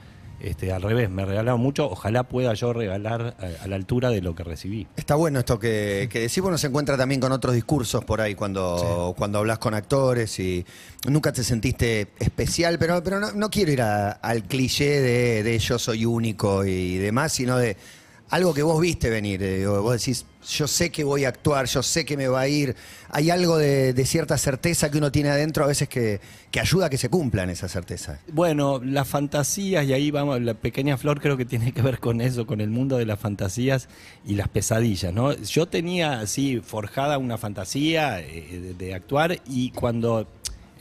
este, 0.44 0.72
al 0.74 0.82
revés, 0.82 1.10
me 1.10 1.26
regalaron 1.26 1.60
mucho, 1.62 1.90
ojalá 1.90 2.24
pueda 2.24 2.54
yo 2.54 2.74
regalar 2.74 3.36
eh, 3.42 3.58
a, 3.62 3.64
a 3.64 3.68
la 3.68 3.76
altura 3.76 4.10
de 4.10 4.22
lo 4.22 4.36
que 4.36 4.44
recibí. 4.44 4.88
Está 4.96 5.16
bueno 5.16 5.40
esto 5.40 5.60
que, 5.60 6.08
que 6.12 6.20
decís, 6.22 6.40
bueno, 6.42 6.58
se 6.58 6.68
encuentra 6.68 6.98
también 6.98 7.22
con 7.22 7.32
otros 7.32 7.54
discursos 7.54 8.04
por 8.06 8.22
ahí 8.22 8.36
cuando, 8.36 9.14
cuando 9.18 9.40
hablas 9.40 9.60
con 9.60 9.74
actores 9.74 10.40
y 10.40 10.66
nunca 11.08 11.32
te 11.32 11.44
sentiste 11.44 12.08
especial, 12.20 12.78
pero, 12.80 13.04
pero 13.04 13.20
no, 13.20 13.32
no 13.34 13.50
quiero 13.50 13.72
ir 13.72 13.82
a- 13.82 14.12
al 14.12 14.44
cliché 14.44 15.00
de, 15.02 15.44
de 15.44 15.60
yo 15.60 15.78
soy 15.80 16.06
único 16.06 16.66
y 16.66 16.98
demás, 16.98 17.34
sino 17.34 17.58
de 17.58 17.78
algo 18.32 18.54
que 18.54 18.64
vos 18.64 18.82
viste 18.82 19.10
venir. 19.10 19.44
eh, 19.44 19.68
vos 19.68 20.00
decís, 20.00 20.26
yo 20.50 20.68
sé 20.68 20.90
que 20.90 21.04
voy 21.04 21.26
a 21.26 21.30
actuar, 21.30 21.68
yo 21.68 21.84
sé 21.84 22.06
que 22.06 22.18
me 22.18 22.28
va 22.28 22.42
a 22.42 22.48
ir. 22.48 22.76
Hay 23.10 23.30
algo 23.30 23.58
de, 23.58 23.94
cierta 24.06 24.38
certeza 24.38 24.90
que 24.90 24.98
uno 24.98 25.12
tiene 25.12 25.30
adentro 25.30 25.66
a 25.66 25.68
veces 25.68 25.88
que, 25.88 26.20
que 26.50 26.60
ayuda 26.60 26.88
a 26.88 26.90
que 26.90 26.98
se 26.98 27.10
cumplan 27.10 27.50
esas 27.50 27.72
certezas. 27.72 28.20
Bueno, 28.32 28.82
las 28.84 29.08
fantasías, 29.08 29.86
y 29.86 29.94
ahí 29.94 30.12
vamos, 30.12 30.42
la 30.42 30.54
pequeña 30.54 30.98
flor 30.98 31.22
creo 31.22 31.38
que 31.38 31.46
tiene 31.46 31.74
que 31.74 31.82
ver 31.82 32.00
con 32.00 32.22
eso, 32.22 32.48
con 32.48 32.62
el 32.62 32.70
mundo 32.70 32.98
de 32.98 33.06
las 33.06 33.20
fantasías 33.20 33.90
y 34.26 34.36
las 34.36 34.48
pesadillas, 34.48 35.14
¿no? 35.14 35.34
Yo 35.34 35.68
tenía 35.68 36.22
así 36.22 36.62
forjada 36.62 37.18
una 37.18 37.38
fantasía 37.38 38.22
eh, 38.22 38.60
de, 38.62 38.74
de 38.74 38.94
actuar 38.96 39.40
y 39.46 39.72
cuando 39.72 40.26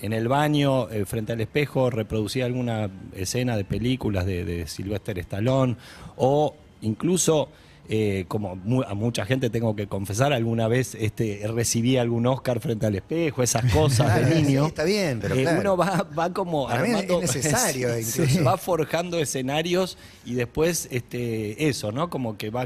en 0.03 0.13
el 0.13 0.29
baño, 0.29 0.89
eh, 0.89 1.05
frente 1.05 1.33
al 1.33 1.41
espejo, 1.41 1.91
reproducía 1.91 2.47
alguna 2.47 2.89
escena 3.13 3.57
de 3.57 3.65
películas 3.65 4.25
de, 4.25 4.45
de 4.45 4.67
Sylvester 4.67 5.19
Stallone 5.19 5.77
o 6.17 6.55
incluso... 6.83 7.49
eh, 7.93 8.25
como 8.29 8.55
mu- 8.55 8.83
a 8.85 8.95
mucha 8.95 9.25
gente 9.27 9.51
tengo 9.51 9.75
que 9.75 9.89
confesar, 9.89 10.33
alguna 10.33 10.69
vez 10.69 10.95
este, 10.95 11.41
recibí 11.53 11.97
algún 11.97 12.25
Oscar 12.29 12.61
frente 12.61 12.87
al 12.87 12.95
espejo, 12.95 13.43
esas 13.43 13.65
cosas 13.73 14.07
Claro, 14.07 14.27
de 14.29 14.37
sí, 14.37 14.43
niño. 14.45 14.67
está 14.67 14.85
bien, 14.85 15.19
pero 15.21 15.35
Eh, 15.35 15.43
claro. 15.43 15.61
Uno 15.61 15.77
va, 15.77 16.07
va 16.17 16.33
como 16.33 16.69
Para 16.69 16.83
mí 16.83 16.91
es 16.91 16.95
armando- 16.95 17.21
Sí, 18.05 18.39
va 18.45 18.57
forjando 18.59 19.19
escenarios 19.19 19.99
y 20.25 20.35
después 20.35 20.87
este 20.93 21.69
eso, 21.69 21.91
¿no? 21.91 22.11
Como 22.11 22.37
que 22.37 22.51
va 22.51 22.65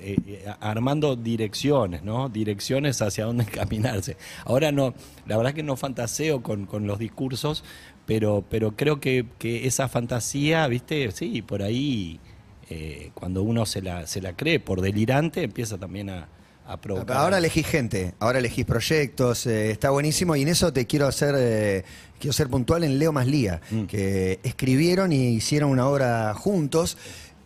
eh, 0.00 0.16
eh, 0.26 0.44
armando 0.60 1.16
direcciones, 1.16 2.02
¿no? 2.02 2.30
Direcciones 2.30 3.02
hacia 3.02 3.26
dónde 3.26 3.44
encaminarse. 3.52 4.16
Ahora 4.46 4.72
no, 4.72 4.94
la 5.26 5.36
verdad 5.36 5.52
que 5.52 5.62
no 5.62 5.76
fantaseo 5.76 6.42
con, 6.42 6.64
con 6.64 6.86
los 6.86 6.98
discursos, 6.98 7.62
pero, 8.06 8.42
pero 8.48 8.74
creo 8.74 9.00
que, 9.00 9.26
que 9.38 9.66
esa 9.66 9.86
fantasía, 9.88 10.66
¿viste? 10.66 11.10
Sí, 11.10 11.42
por 11.42 11.62
ahí, 11.62 12.20
eh, 12.72 13.10
cuando 13.14 13.42
uno 13.42 13.66
se 13.66 13.82
la, 13.82 14.06
se 14.06 14.20
la 14.20 14.34
cree 14.34 14.58
por 14.60 14.80
delirante, 14.80 15.42
empieza 15.42 15.76
también 15.78 16.10
a, 16.10 16.28
a 16.66 16.80
provocar. 16.80 17.16
Ahora 17.16 17.38
elegís 17.38 17.66
gente, 17.66 18.14
ahora 18.18 18.38
elegís 18.38 18.64
proyectos, 18.64 19.46
eh, 19.46 19.70
está 19.70 19.90
buenísimo 19.90 20.34
y 20.36 20.42
en 20.42 20.48
eso 20.48 20.72
te 20.72 20.86
quiero 20.86 21.06
hacer, 21.06 21.34
eh, 21.38 21.84
quiero 22.18 22.32
ser 22.32 22.48
puntual 22.48 22.84
en 22.84 22.98
Leo 22.98 23.12
Maslía, 23.12 23.60
Mm. 23.70 23.84
que 23.84 24.38
escribieron 24.42 25.12
y 25.12 25.34
hicieron 25.34 25.70
una 25.70 25.86
obra 25.88 26.32
juntos. 26.34 26.96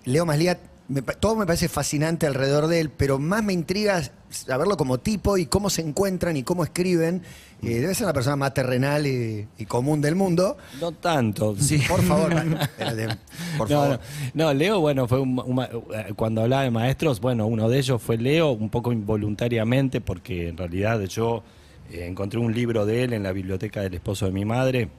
Leo 0.05 0.25
Maslía 0.27 0.59
me 0.89 1.03
todo 1.03 1.37
me 1.37 1.47
parece 1.47 1.69
fascinante 1.69 2.27
alrededor 2.27 2.69
de 2.69 2.81
él, 2.81 2.91
pero 2.91 3.19
más 3.19 3.43
me 3.43 3.53
intriga 3.53 4.03
saberlo 4.31 4.77
como 4.77 4.99
tipo 4.99 5.37
y 5.37 5.47
cómo 5.47 5.71
se 5.71 5.83
encuentran 5.83 6.37
y 6.37 6.43
cómo 6.43 6.65
escriben. 6.65 7.23
Eh, 7.63 7.81
debe 7.81 7.95
ser 7.95 8.07
la 8.07 8.13
persona 8.13 8.37
más 8.37 8.53
terrenal 8.55 9.07
y, 9.07 9.49
y 9.57 9.65
común 9.65 10.01
del 10.01 10.15
mundo. 10.15 10.57
No 10.81 10.93
tanto, 10.93 11.57
sí. 11.59 11.79
Por 11.89 12.03
favor, 12.03 12.31
por 13.59 13.71
no, 13.71 13.81
favor. 13.81 14.01
No, 14.35 14.45
no, 14.45 14.55
Leo, 14.55 14.81
bueno, 14.81 15.09
fue 15.09 15.21
un, 15.21 15.39
un 15.45 15.63
eh, 15.63 16.13
cuando 16.15 16.43
hablaba 16.43 16.63
de 16.63 16.71
maestros, 16.71 17.21
bueno, 17.21 17.47
uno 17.47 17.69
de 17.69 17.79
ellos 17.79 18.01
fue 18.01 18.19
Leo, 18.19 18.51
un 18.53 18.69
poco 18.69 18.93
involuntariamente, 18.93 20.01
porque 20.01 20.49
en 20.49 20.57
realidad 20.57 21.01
yo 21.05 21.43
eh, 21.91 22.07
encontré 22.07 22.39
un 22.39 22.55
libro 22.55 22.85
de 22.85 23.05
él 23.05 23.13
en 23.13 23.23
la 23.23 23.33
biblioteca 23.33 23.81
del 23.81 23.95
esposo 23.95 24.27
de 24.27 24.33
mi 24.33 24.45
madre 24.45 24.91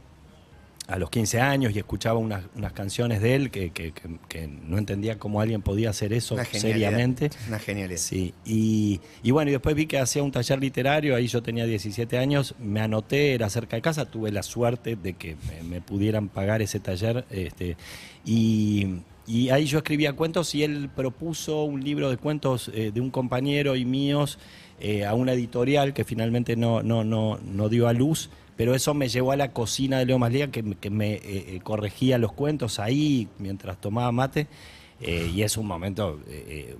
a 0.87 0.97
los 0.97 1.09
15 1.09 1.41
años 1.41 1.75
y 1.75 1.79
escuchaba 1.79 2.17
unas, 2.17 2.45
unas 2.55 2.71
canciones 2.71 3.21
de 3.21 3.35
él 3.35 3.51
que, 3.51 3.71
que- 3.71 3.91
que- 3.91 4.17
que 4.29 4.47
no 4.47 4.77
entendía 4.77 5.19
cómo 5.19 5.41
alguien 5.41 5.61
podía 5.61 5.89
hacer 5.89 6.13
eso 6.13 6.35
Una 6.35 6.45
seriamente. 6.45 7.29
Una 7.49 7.59
genialidad. 7.59 7.99
Sí, 7.99 8.33
y, 8.45 9.01
y 9.21 9.31
bueno, 9.31 9.49
y 9.49 9.51
después 9.51 9.75
vi 9.75 9.85
que 9.85 9.99
hacía 9.99 10.23
un 10.23 10.31
taller 10.31 10.59
literario, 10.61 11.15
ahí 11.15 11.27
yo 11.27 11.43
tenía 11.43 11.65
17 11.65 12.17
años, 12.17 12.55
me 12.57 12.79
anoté, 12.79 13.33
era 13.33 13.49
cerca 13.49 13.75
de 13.75 13.81
casa, 13.81 14.05
tuve 14.05 14.31
la 14.31 14.43
suerte 14.43 14.95
de 14.95 15.13
que 15.13 15.35
me, 15.49 15.63
me 15.69 15.81
pudieran 15.81 16.29
pagar 16.29 16.61
ese 16.61 16.79
taller, 16.79 17.25
este, 17.31 17.75
y, 18.25 18.87
y 19.27 19.49
ahí 19.49 19.65
yo 19.65 19.79
escribía 19.79 20.13
cuentos 20.13 20.53
y 20.55 20.63
él 20.63 20.89
propuso 20.95 21.63
un 21.63 21.83
libro 21.83 22.09
de 22.09 22.17
cuentos 22.17 22.71
eh, 22.73 22.91
de 22.93 23.01
un 23.01 23.09
compañero 23.11 23.75
y 23.75 23.85
míos 23.85 24.37
eh, 24.79 25.05
a 25.05 25.13
una 25.15 25.33
editorial 25.33 25.93
que 25.93 26.03
finalmente 26.03 26.55
no, 26.55 26.81
no, 26.83 27.03
no, 27.03 27.39
no 27.43 27.67
dio 27.69 27.87
a 27.87 27.93
luz. 27.93 28.29
Pero 28.57 28.73
eso 28.73 28.93
me 28.95 29.07
llevó 29.07 29.31
a 29.31 29.37
la 29.37 29.53
cocina 29.53 29.99
de 29.99 30.05
Leo 30.05 30.19
Maslía, 30.19 30.51
que, 30.51 30.63
que 30.75 30.89
me 30.89 31.13
eh, 31.13 31.21
eh, 31.23 31.59
corregía 31.63 32.17
los 32.17 32.33
cuentos 32.33 32.79
ahí 32.79 33.27
mientras 33.37 33.79
tomaba 33.79 34.11
mate. 34.11 34.47
Eh, 34.99 35.31
y 35.33 35.43
es 35.43 35.57
un 35.57 35.67
momento 35.67 36.19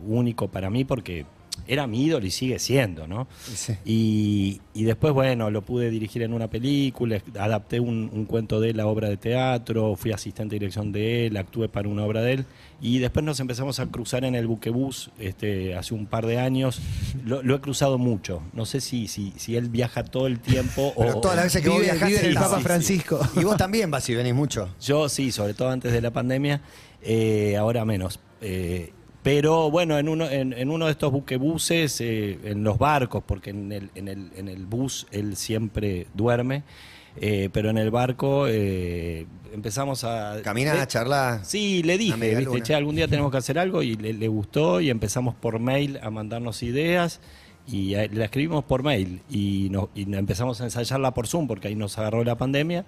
único 0.04 0.48
para 0.48 0.72
mí 0.72 0.84
porque 0.84 1.26
era 1.68 1.88
mi 1.88 2.06
ídolo 2.06 2.26
y 2.26 2.32
sigue 2.32 2.60
siendo, 2.60 3.08
¿no? 3.08 3.28
Sí. 3.54 3.74
Y, 3.86 4.62
y 4.74 4.84
después, 4.84 5.14
bueno, 5.14 5.50
lo 5.50 5.62
pude 5.62 5.90
dirigir 5.90 6.22
en 6.22 6.34
una 6.34 6.50
película, 6.50 7.22
adapté 7.40 7.80
un, 7.80 8.10
un 8.14 8.26
cuento 8.26 8.60
de 8.60 8.72
él 8.72 8.80
a 8.80 8.88
obra 8.88 9.10
de 9.10 9.18
teatro, 9.18 9.96
fui 9.96 10.12
asistente 10.12 10.56
de 10.56 10.60
dirección 10.60 10.92
de 10.92 11.28
él, 11.28 11.38
actué 11.38 11.70
para 11.70 11.90
una 11.90 12.04
obra 12.06 12.22
de 12.22 12.34
él. 12.34 12.46
Y 12.80 13.00
después 13.00 13.26
nos 13.26 13.40
empezamos 13.40 13.80
a 13.80 13.88
cruzar 13.88 14.24
en 14.24 14.36
el 14.36 14.46
buquebús 14.46 15.10
este, 15.18 15.76
hace 15.76 15.96
un 15.96 16.06
par 16.06 16.28
de 16.28 16.38
años. 16.38 16.80
Lo, 17.26 17.42
lo 17.42 17.56
he 17.56 17.60
cruzado 17.60 17.98
mucho. 17.98 18.44
No 18.54 18.66
sé 18.66 18.82
si, 18.82 19.08
si, 19.08 19.34
si 19.36 19.56
él 19.56 19.70
viaja 19.70 20.04
todo 20.04 20.28
el 20.28 20.40
tiempo 20.40 20.94
Pero 20.96 21.18
o... 21.18 21.22
todas 21.22 21.38
las 21.38 21.46
veces 21.46 21.64
que 21.64 21.70
vos 21.70 21.80
Vive, 21.80 21.92
viajaste, 21.92 22.18
vive 22.18 22.28
el. 22.28 22.36
Papa 22.36 22.60
Francisco. 22.60 23.20
Y 23.36 23.44
vos 23.44 23.58
también 23.58 23.90
vas 23.90 24.08
y 24.10 24.16
venís 24.16 24.36
mucho. 24.36 24.70
Yo 24.80 25.10
sí, 25.10 25.32
sobre 25.32 25.56
todo 25.56 25.70
antes 25.70 25.92
de 25.92 26.02
la 26.02 26.12
pandemia, 26.12 26.62
eh, 27.02 27.56
ahora 27.58 27.84
menos. 27.84 28.20
Eh, 28.42 28.94
pero 29.24 29.70
bueno, 29.70 29.98
en 29.98 30.08
uno, 30.10 30.30
en, 30.30 30.54
en 30.54 30.70
uno 30.70 30.86
de 30.86 30.92
estos 30.92 31.12
buquebuses, 31.12 32.00
eh, 32.02 32.40
en 32.44 32.64
los 32.64 32.78
barcos, 32.78 33.24
porque 33.26 33.50
en 33.50 33.72
el, 33.72 33.90
en 33.96 34.08
el, 34.08 34.32
en 34.36 34.48
el 34.48 34.66
bus 34.66 35.06
él 35.12 35.36
siempre 35.36 36.08
duerme, 36.14 36.64
eh, 37.20 37.50
pero 37.52 37.70
en 37.70 37.78
el 37.78 37.90
barco 37.92 38.46
eh, 38.48 39.26
empezamos 39.54 40.04
a... 40.04 40.40
Caminás, 40.44 40.78
le- 40.80 40.88
charlás. 40.88 41.48
Sí, 41.48 41.82
le 41.84 41.98
dije, 41.98 42.36
viste, 42.36 42.62
che, 42.62 42.76
algún 42.76 42.96
día 42.96 43.08
tenemos 43.10 43.32
que 43.32 43.38
hacer 43.38 43.58
algo 43.60 43.82
y 43.82 43.96
le, 43.96 44.14
le 44.14 44.28
gustó 44.28 44.80
y 44.82 44.90
empezamos 44.90 45.36
por 45.36 45.60
mail 45.60 46.00
a 46.04 46.10
mandarnos 46.10 46.62
ideas 46.64 47.20
y 47.70 47.96
la 47.96 48.24
escribimos 48.26 48.64
por 48.64 48.82
mail 48.84 49.22
y, 49.30 49.68
nos, 49.72 49.90
y 49.94 50.04
empezamos 50.16 50.62
a 50.62 50.66
ensayarla 50.66 51.14
por 51.14 51.28
Zoom 51.28 51.48
porque 51.48 51.68
ahí 51.68 51.76
nos 51.76 51.98
agarró 51.98 52.24
la 52.24 52.38
pandemia 52.38 52.86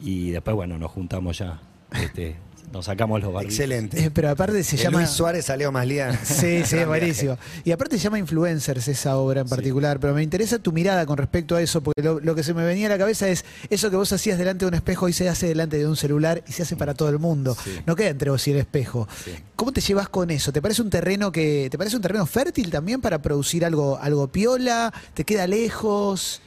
y 0.00 0.30
después, 0.30 0.56
bueno, 0.56 0.78
nos 0.78 0.90
juntamos 0.90 1.38
ya, 1.38 1.60
este, 2.02 2.34
nos 2.72 2.86
sacamos 2.86 3.20
los 3.20 3.32
barbitos. 3.32 3.54
Excelente. 3.58 4.04
Eh, 4.04 4.10
pero 4.12 4.30
aparte 4.30 4.62
se 4.64 4.76
De 4.76 4.82
llama. 4.82 4.98
Luis 4.98 5.10
Suárez 5.10 5.48
a 5.50 5.56
Leo 5.56 5.72
Maslía. 5.72 6.18
Sí, 6.24 6.62
sí, 6.64 6.76
buenísimo. 6.86 7.38
Y 7.64 7.72
aparte 7.72 7.96
se 7.96 8.04
llama 8.04 8.18
Influencers 8.18 8.88
esa 8.88 9.16
obra 9.16 9.42
en 9.42 9.48
particular, 9.48 9.98
pero 10.00 10.14
me 10.14 10.22
interesa 10.22 10.58
tu 10.58 10.72
mirada 10.72 11.06
con 11.06 11.16
respecto 11.16 11.56
a 11.56 11.62
eso, 11.62 11.82
porque 11.82 12.02
lo, 12.02 12.20
lo 12.20 12.34
que 12.34 12.42
se 12.42 12.54
me 12.54 12.64
venía 12.64 12.86
a 12.86 12.90
la 12.90 12.98
cabeza 12.98 13.28
es 13.28 13.44
eso 13.70 13.90
que 13.90 13.96
vos 13.96 14.12
hacías 14.12 14.38
delante 14.38 14.64
de 14.64 14.68
un 14.68 14.74
espejo 14.74 15.08
y 15.08 15.12
se 15.12 15.28
hace 15.28 15.46
delante 15.48 15.78
de 15.78 15.86
un 15.86 15.96
celular 15.96 16.42
y 16.46 16.52
se 16.52 16.62
hace 16.62 16.76
para 16.76 16.94
todo 16.94 17.08
el 17.08 17.18
mundo. 17.18 17.56
Sí. 17.62 17.70
No 17.86 17.96
queda 17.96 18.08
entre 18.08 18.30
vos 18.30 18.46
y 18.48 18.52
el 18.52 18.58
espejo. 18.58 19.08
Sí. 19.24 19.32
¿Cómo 19.54 19.72
te 19.72 19.80
llevas 19.80 20.08
con 20.08 20.30
eso? 20.30 20.52
¿Te 20.52 20.60
parece 20.60 20.82
un 20.82 20.90
terreno 20.90 21.32
que 21.32 21.68
te 21.70 21.78
parece 21.78 21.96
un 21.96 22.02
terreno 22.02 22.26
fértil 22.26 22.70
también 22.70 23.00
para 23.00 23.22
producir 23.22 23.64
algo 23.64 23.98
algo 23.98 24.28
piola? 24.28 24.92
¿Te 25.14 25.24
queda 25.24 25.46
lejos? 25.46 26.40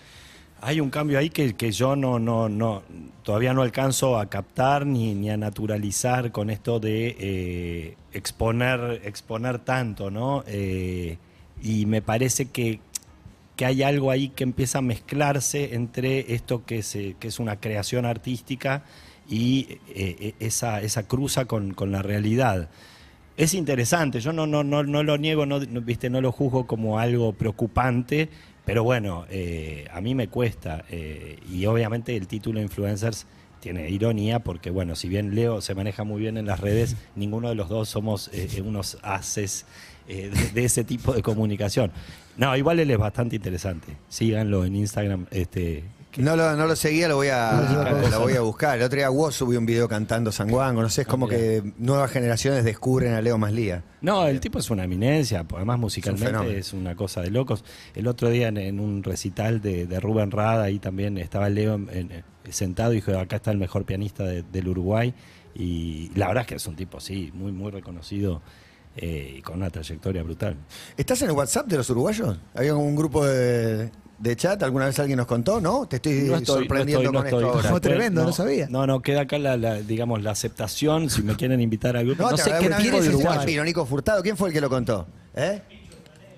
Hay 0.62 0.80
un 0.82 0.90
cambio 0.90 1.20
ahí 1.20 1.30
que, 1.30 1.72
yo 1.72 1.96
no, 1.96 2.20
no, 2.20 2.50
no, 2.50 2.84
todavía 3.24 3.54
no 3.54 3.62
alcanzo 3.62 4.20
a 4.20 4.30
captar 4.30 4.86
ni, 4.86 5.16
ni 5.16 5.30
a 5.30 5.38
naturalizar 5.38 6.32
con 6.32 6.50
esto 6.50 6.80
de 6.80 7.16
eh, 7.20 7.98
exponer, 8.14 9.02
exponer 9.04 9.60
tanto, 9.60 10.12
¿no? 10.12 10.44
Eh, 10.48 11.18
y 11.62 11.86
me 11.86 12.02
parece 12.02 12.50
que, 12.50 12.80
que 13.56 13.66
hay 13.66 13.84
algo 13.84 14.12
ahí 14.12 14.30
que 14.30 14.44
empieza 14.44 14.80
a 14.80 14.82
mezclarse 14.82 15.76
entre 15.76 16.34
esto 16.34 16.66
que, 16.66 16.84
se, 16.84 17.16
que 17.20 17.30
es 17.30 17.40
una 17.40 17.60
creación 17.60 18.06
artística 18.06 18.84
y 19.30 19.80
eh, 19.90 20.34
esa, 20.40 20.82
esa 20.82 21.08
cruza 21.08 21.46
con, 21.46 21.74
con 21.74 21.92
la 21.92 22.02
realidad. 22.02 22.70
Es 23.40 23.54
interesante, 23.54 24.20
yo 24.20 24.34
no, 24.34 24.46
no, 24.48 24.66
no, 24.66 24.84
no 24.84 25.02
lo 25.02 25.18
niego, 25.18 25.46
no, 25.46 25.62
viste, 25.62 26.10
no 26.10 26.20
lo 26.20 26.34
juzgo 26.34 26.68
como 26.68 27.00
algo 27.00 27.32
preocupante, 27.32 28.28
pero 28.66 28.84
bueno, 28.84 29.26
eh, 29.30 29.88
a 29.92 30.02
mí 30.02 30.16
me 30.16 30.28
cuesta. 30.28 30.86
eh, 30.90 31.38
y 31.52 31.66
obviamente 31.66 32.16
el 32.16 32.28
título 32.28 32.62
Influencers 32.62 33.26
tiene 33.60 33.90
ironía, 33.90 34.40
porque 34.40 34.72
bueno, 34.72 34.96
si 34.96 35.10
bien 35.10 35.36
Leo 35.36 35.62
se 35.62 35.76
maneja 35.76 36.04
muy 36.04 36.22
bien 36.22 36.38
en 36.38 36.46
las 36.46 36.60
redes, 36.60 36.96
ninguno 37.16 37.50
de 37.50 37.56
los 37.56 37.70
dos 37.70 37.90
somos 37.90 38.30
eh, 38.34 38.62
unos 38.64 38.98
haces 39.02 39.66
eh, 40.08 40.30
de, 40.34 40.50
de 40.52 40.66
ese 40.66 40.84
tipo 40.84 41.14
de 41.14 41.22
comunicación. 41.22 41.92
No, 42.38 42.56
igual 42.56 42.80
él 42.80 42.90
es 42.90 42.98
bastante 42.98 43.36
interesante. 43.36 43.98
Síganlo 44.08 44.64
en 44.66 44.76
Instagram. 44.76 45.26
Este, 45.32 45.84
No 46.18 46.36
lo, 46.36 46.56
no 46.56 46.66
lo 46.66 46.76
seguía, 46.76 47.08
lo 47.08 47.18
voy 47.18 47.28
a, 47.28 47.52
No, 48.02 48.10
lo 48.10 48.20
voy 48.22 48.34
a 48.34 48.42
buscar. 48.42 48.78
El 48.80 48.84
otro 48.84 48.98
día 48.98 49.12
Woz 49.12 49.36
subió 49.36 49.60
un 49.60 49.66
video 49.68 49.88
cantando 49.88 50.32
San 50.32 50.50
Juan, 50.50 50.76
no 50.76 50.90
sé, 50.90 51.02
es 51.02 51.08
como 51.08 51.28
que 51.28 51.62
nuevas 51.78 52.10
generaciones 52.12 52.64
descubren 52.64 53.14
a 53.14 53.22
Leo 53.22 53.38
Maslía. 53.38 53.84
No, 54.02 54.26
el 54.26 54.40
tipo 54.40 54.58
es 54.58 54.70
una 54.72 54.86
eminencia, 54.86 55.46
además 55.56 55.78
musicalmente 55.78 56.26
fenómeno. 56.26 56.58
es, 56.58 56.74
una 56.74 56.96
cosa 56.96 57.22
de 57.22 57.30
locos. 57.30 57.64
El 57.96 58.08
otro 58.08 58.30
día 58.30 58.48
en, 58.48 58.58
en 58.58 58.80
un 58.80 59.04
recital 59.04 59.62
de, 59.62 59.86
de 59.86 60.00
Rubén 60.00 60.32
Rada, 60.32 60.64
ahí 60.64 60.80
también 60.80 61.18
estaba 61.20 61.48
Leo 61.50 61.76
en- 61.76 61.90
en- 62.12 62.24
sentado 62.52 62.92
y 62.94 62.96
dijo, 62.96 63.16
acá 63.16 63.36
está 63.36 63.52
el 63.52 63.60
mejor 63.60 63.86
pianista 63.86 64.24
de- 64.24 64.42
del 64.42 64.68
Uruguay. 64.68 65.14
Y 65.54 66.10
la 66.16 66.28
verdad 66.28 66.42
es 66.42 66.48
que 66.48 66.56
es 66.56 66.66
un 66.68 66.76
tipo, 66.76 67.00
sí, 67.00 67.32
muy, 67.36 67.52
muy 67.52 67.70
reconocido 67.72 68.42
eh, 68.96 69.36
y 69.38 69.42
con 69.42 69.58
una 69.58 69.70
trayectoria 69.70 70.24
brutal. 70.24 70.56
¿Estás 70.98 71.22
en 71.22 71.30
el 71.30 71.36
WhatsApp 71.36 71.68
de 71.68 71.78
los 71.78 71.90
uruguayos? 71.90 72.38
¿Había 72.56 72.76
un 72.76 72.96
grupo 72.96 73.26
de, 73.26 73.90
de 74.18 74.36
chat? 74.36 74.62
¿Alguna 74.64 74.86
vez 74.88 75.00
alguien 75.00 75.18
nos 75.18 75.28
contó? 75.28 75.62
¿No? 75.62 75.88
Te 75.88 75.98
estoy, 75.98 76.14
No 76.24 76.36
estoy- 76.38 76.60
sorprendiendo 76.64 77.12
no 77.12 77.20
con 77.20 77.28
estoy- 77.28 77.40
esto 77.40 77.52
no 77.52 77.54
ahora. 77.58 77.70
Estoy. 77.76 77.82
tremendo, 77.92 78.24
no 78.24 78.32
sabía. 78.34 78.68
No, 78.70 78.86
no, 78.88 79.02
queda 79.02 79.22
acá 79.22 79.38
la, 79.40 79.56
la, 79.58 79.76
digamos, 79.82 80.22
la 80.22 80.32
aceptación, 80.32 81.10
si 81.10 81.22
me 81.24 81.36
quieren 81.36 81.62
invitar 81.62 81.96
al 81.96 82.06
grupo. 82.06 82.30
No, 82.30 82.38
sé 82.38 82.52
qué 82.60 82.70
tipo 82.70 83.02
de. 83.02 83.24
Pampino, 83.24 83.64
Nico 83.64 83.86
Furtado. 83.86 84.22
¿Quién 84.22 84.36
fue 84.38 84.50
el 84.50 84.54
que 84.54 84.62
lo 84.62 84.70
contó? 84.70 85.08
¿Eh? 85.36 85.62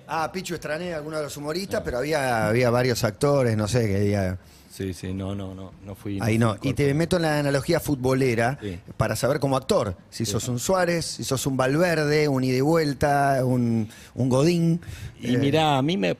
Ah, 0.06 0.30
Pichu 0.30 0.54
Estrané, 0.54 0.92
alguno 0.94 1.16
de 1.16 1.22
los 1.22 1.36
humoristas, 1.38 1.80
pero 1.84 1.98
había, 1.98 2.46
había 2.48 2.68
varios 2.70 3.02
actores, 3.02 3.56
no 3.56 3.66
sé, 3.66 3.86
que 3.88 4.00
diga- 4.00 4.38
Sí, 4.72 4.94
sí, 4.94 5.12
no, 5.12 5.34
no, 5.34 5.54
no, 5.54 5.70
no 5.84 5.94
fui. 5.94 6.14
Ahí 6.22 6.36
fui 6.36 6.38
no. 6.38 6.56
Y 6.62 6.72
te 6.72 6.94
meto 6.94 7.16
en 7.16 7.22
la 7.22 7.38
analogía 7.38 7.78
futbolera 7.78 8.58
Sí. 8.62 8.78
para 8.96 9.16
saber 9.16 9.38
como 9.38 9.58
actor 9.58 9.96
si 10.08 10.24
sos 10.24 10.48
un 10.48 10.58
Suárez, 10.58 11.04
si 11.04 11.24
sos 11.24 11.44
un 11.46 11.58
Valverde, 11.58 12.26
un 12.26 12.42
ida 12.42 12.56
y 12.56 12.60
vuelta, 12.62 13.44
un, 13.44 13.90
un 14.14 14.28
Godín. 14.30 14.80
Y 15.20 15.34
Eh, 15.34 15.38
mirá, 15.38 15.76
a 15.76 15.82
mí 15.82 15.98
me, 15.98 16.16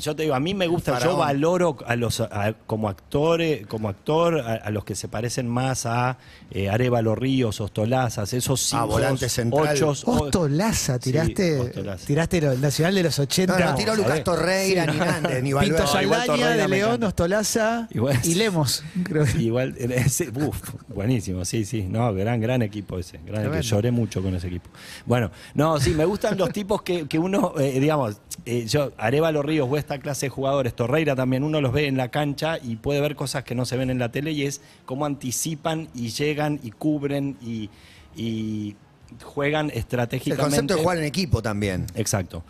yo 0.00 0.14
te 0.16 0.22
digo, 0.24 0.34
a 0.34 0.40
mí 0.40 0.54
me 0.54 0.66
gusta, 0.66 0.98
yo 0.98 1.16
valoro 1.16 1.76
a 1.86 1.96
los 1.96 2.20
a- 2.20 2.54
como 2.66 2.88
actores, 2.88 3.66
como 3.66 3.88
actor, 3.88 4.40
a, 4.40 4.54
a 4.54 4.70
los 4.70 4.84
que 4.84 4.94
se 4.94 5.08
parecen 5.08 5.48
más 5.48 5.86
a 5.86 6.18
eh, 6.50 6.68
Arevalo 6.68 7.14
Ríos, 7.14 7.60
Ostolazas, 7.60 8.32
esos 8.32 8.60
cinco, 8.60 8.82
Ah, 8.82 8.86
volante 8.86 9.28
central. 9.28 9.76
ochos, 9.76 10.04
Ostolaza, 10.06 10.98
tiraste, 10.98 11.58
Ostolaza. 11.60 12.06
tiraste 12.06 12.40
lo- 12.40 12.52
el 12.52 12.60
nacional 12.60 12.94
de 12.94 13.02
los 13.02 13.18
80. 13.18 13.58
No, 13.58 13.70
no 13.70 13.74
tiró 13.76 13.94
Lucas. 13.96 14.22
Torreira, 14.24 14.84
Sí, 14.84 14.90
ni 14.92 14.98
no. 14.98 15.04
Nández, 15.04 15.42
ni 15.42 15.54
Pinto 15.54 15.86
Saldaña 15.86 16.50
de 16.50 16.68
León. 16.68 17.02
Ostolaza 17.04 17.88
Igual- 17.90 18.20
y 18.24 18.34
Lemos. 18.34 18.82
creo 19.04 19.24
que. 19.24 19.38
Igual, 19.42 19.74
ese, 19.78 20.30
uf, 20.30 20.58
buenísimo, 20.88 21.44
sí, 21.44 21.64
sí, 21.64 21.82
no, 21.88 22.12
gran, 22.14 22.40
gran 22.40 22.62
equipo 22.62 22.98
ese, 22.98 23.18
gran 23.18 23.26
Tremendo. 23.42 23.56
equipo. 23.58 23.74
lloré 23.76 23.90
mucho 23.90 24.22
con 24.22 24.34
ese 24.34 24.46
equipo. 24.48 24.70
Bueno, 25.06 25.30
no, 25.54 25.78
sí, 25.80 25.90
me 25.90 26.04
gustan 26.04 26.36
los 26.38 26.52
tipos 26.52 26.82
que, 26.82 27.06
que 27.06 27.18
uno, 27.18 27.54
eh, 27.58 27.78
digamos, 27.80 28.16
eh, 28.44 28.66
yo, 28.66 28.92
Arevalo 28.96 29.42
Ríos 29.42 29.67
o 29.70 29.76
esta 29.76 29.98
clase 29.98 30.26
de 30.26 30.30
jugadores, 30.30 30.74
Torreira 30.74 31.14
también, 31.14 31.44
uno 31.44 31.60
los 31.60 31.72
ve 31.72 31.86
en 31.86 31.96
la 31.96 32.08
cancha 32.08 32.58
y 32.62 32.76
puede 32.76 33.00
ver 33.00 33.14
cosas 33.16 33.44
que 33.44 33.54
no 33.54 33.64
se 33.64 33.76
ven 33.76 33.90
en 33.90 33.98
la 33.98 34.10
tele 34.10 34.32
y 34.32 34.42
es 34.42 34.60
cómo 34.84 35.04
anticipan 35.04 35.88
y 35.94 36.08
llegan 36.08 36.60
y 36.62 36.70
cubren 36.70 37.36
y, 37.40 37.70
y 38.16 38.76
juegan 39.24 39.70
El 39.70 39.78
estratégicamente. 39.78 40.42
concepto 40.42 40.74
de 40.76 40.80
jugar 40.82 40.98
en 40.98 41.04
equipo 41.04 41.42
también. 41.42 41.86
Exacto. 41.94 42.42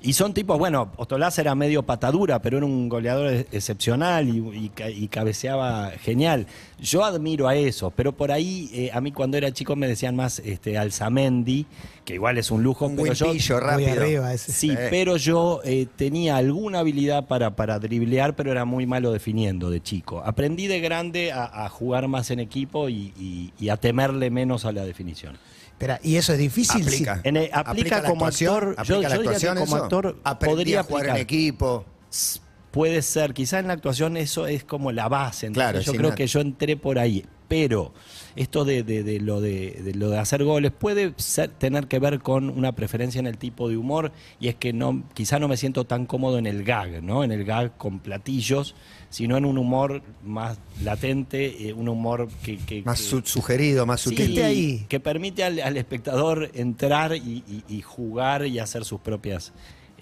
Y 0.00 0.12
son 0.12 0.34
tipos, 0.34 0.58
bueno, 0.58 0.92
Ostolaza 0.96 1.40
era 1.40 1.54
medio 1.54 1.82
patadura, 1.82 2.40
pero 2.42 2.58
era 2.58 2.66
un 2.66 2.88
goleador 2.90 3.32
ex- 3.32 3.46
excepcional 3.52 4.28
y, 4.28 4.64
y 4.66 4.68
ca- 4.68 4.90
y 4.90 5.08
cabeceaba 5.08 5.90
genial. 5.92 6.46
Yo 6.78 7.04
admiro 7.04 7.48
a 7.48 7.56
esos, 7.56 7.90
pero 7.94 8.12
por 8.12 8.30
ahí 8.30 8.70
eh, 8.74 8.90
a 8.92 9.00
mí 9.00 9.12
cuando 9.12 9.38
era 9.38 9.50
chico 9.52 9.76
me 9.76 9.88
decían 9.88 10.14
más 10.14 10.40
este, 10.40 10.76
Alzamendi, 10.76 11.64
que 12.04 12.14
igual 12.14 12.36
es 12.36 12.50
un 12.50 12.62
lujo, 12.62 12.86
Un 12.86 12.96
pero 12.96 13.14
yo... 13.14 13.60
rápido. 13.60 13.92
arriba 13.92 14.34
ese. 14.34 14.52
Sí, 14.52 14.68
Sí. 14.70 14.76
pero 14.90 15.16
yo 15.16 15.60
eh, 15.64 15.86
tenía 15.96 16.36
alguna 16.36 16.80
habilidad 16.80 17.26
para, 17.26 17.56
para 17.56 17.78
driblear, 17.78 18.36
pero 18.36 18.50
era 18.52 18.66
muy 18.66 18.84
malo 18.86 19.10
definiendo 19.10 19.70
de 19.70 19.82
chico. 19.82 20.22
Aprendí 20.24 20.66
de 20.66 20.80
grande 20.80 21.32
a, 21.32 21.64
a 21.64 21.68
jugar 21.70 22.08
más 22.08 22.30
en 22.30 22.40
equipo 22.40 22.90
y, 22.90 23.12
y- 23.18 23.52
y 23.58 23.68
a 23.70 23.78
temerle 23.78 24.30
menos 24.30 24.66
a 24.66 24.72
la 24.72 24.84
definición. 24.84 25.38
Espera, 25.74 26.00
¿y 26.02 26.16
eso 26.16 26.32
es 26.32 26.38
difícil? 26.38 26.82
Aplica. 26.82 27.20
En 27.24 27.36
el- 27.36 27.50
aplica 27.52 28.02
como 28.04 28.26
actor, 28.26 28.74
yo- 28.76 28.80
aplica 28.80 28.80
la 28.80 28.86
yo 28.86 28.98
diría 29.00 29.08
que 29.10 29.18
actuación 29.18 29.56
como 29.58 29.76
eso. 29.76 29.84
actor 29.84 30.22
podría 30.40 30.80
a 30.80 30.82
jugar 30.84 31.04
en 31.06 31.10
aplicar. 31.10 31.20
equipo. 31.22 31.84
S- 32.10 32.40
Puede 32.70 33.02
ser, 33.02 33.34
quizás 33.34 33.60
en 33.60 33.68
la 33.68 33.74
actuación 33.74 34.16
eso 34.16 34.48
es 34.48 34.64
como 34.64 34.90
la 34.90 35.08
base. 35.08 35.46
entonces 35.46 35.70
Claro, 35.70 35.80
yo 35.84 35.92
creo 35.92 36.02
nada. 36.04 36.14
que 36.16 36.26
yo 36.26 36.40
entré 36.40 36.76
por 36.76 36.98
ahí. 36.98 37.24
Pero 37.56 37.92
esto 38.34 38.64
de, 38.64 38.82
de- 38.82 39.04
de 39.04 39.20
lo 39.20 39.40
de, 39.40 39.80
de 39.84 39.94
lo 39.94 40.10
de 40.10 40.18
hacer 40.18 40.42
goles 40.42 40.72
puede 40.72 41.14
ser- 41.18 41.50
tener 41.50 41.86
que 41.86 42.00
ver 42.00 42.18
con 42.18 42.50
una 42.50 42.72
preferencia 42.72 43.20
en 43.20 43.28
el 43.28 43.38
tipo 43.38 43.68
de 43.68 43.76
humor 43.76 44.10
y 44.40 44.48
es 44.48 44.56
que 44.56 44.72
no, 44.72 45.04
quizá 45.14 45.38
no 45.38 45.46
me 45.46 45.56
siento 45.56 45.84
tan 45.84 46.04
cómodo 46.04 46.36
en 46.38 46.46
el 46.48 46.64
gag, 46.64 47.00
¿no? 47.00 47.22
En 47.22 47.30
el 47.30 47.44
gag 47.44 47.76
con 47.76 48.00
platillos, 48.00 48.74
sino 49.08 49.36
en 49.36 49.44
un 49.44 49.56
humor 49.56 50.02
más 50.24 50.58
latente, 50.82 51.68
eh, 51.68 51.72
un 51.72 51.88
humor 51.88 52.28
que, 52.42 52.56
que- 52.58 52.82
Más 52.82 53.00
que- 53.00 53.06
su- 53.06 53.22
sugerido, 53.24 53.86
más 53.86 54.00
Sí, 54.00 54.10
sutil. 54.10 54.30
esté 54.30 54.42
ahí. 54.42 54.84
que 54.88 54.98
permite 54.98 55.44
al, 55.44 55.60
al 55.60 55.76
espectador 55.76 56.50
entrar 56.54 57.14
y, 57.14 57.44
y- 57.48 57.62
y 57.68 57.82
jugar 57.82 58.46
y 58.48 58.58
hacer 58.58 58.84
sus 58.84 58.98
propias 59.00 59.52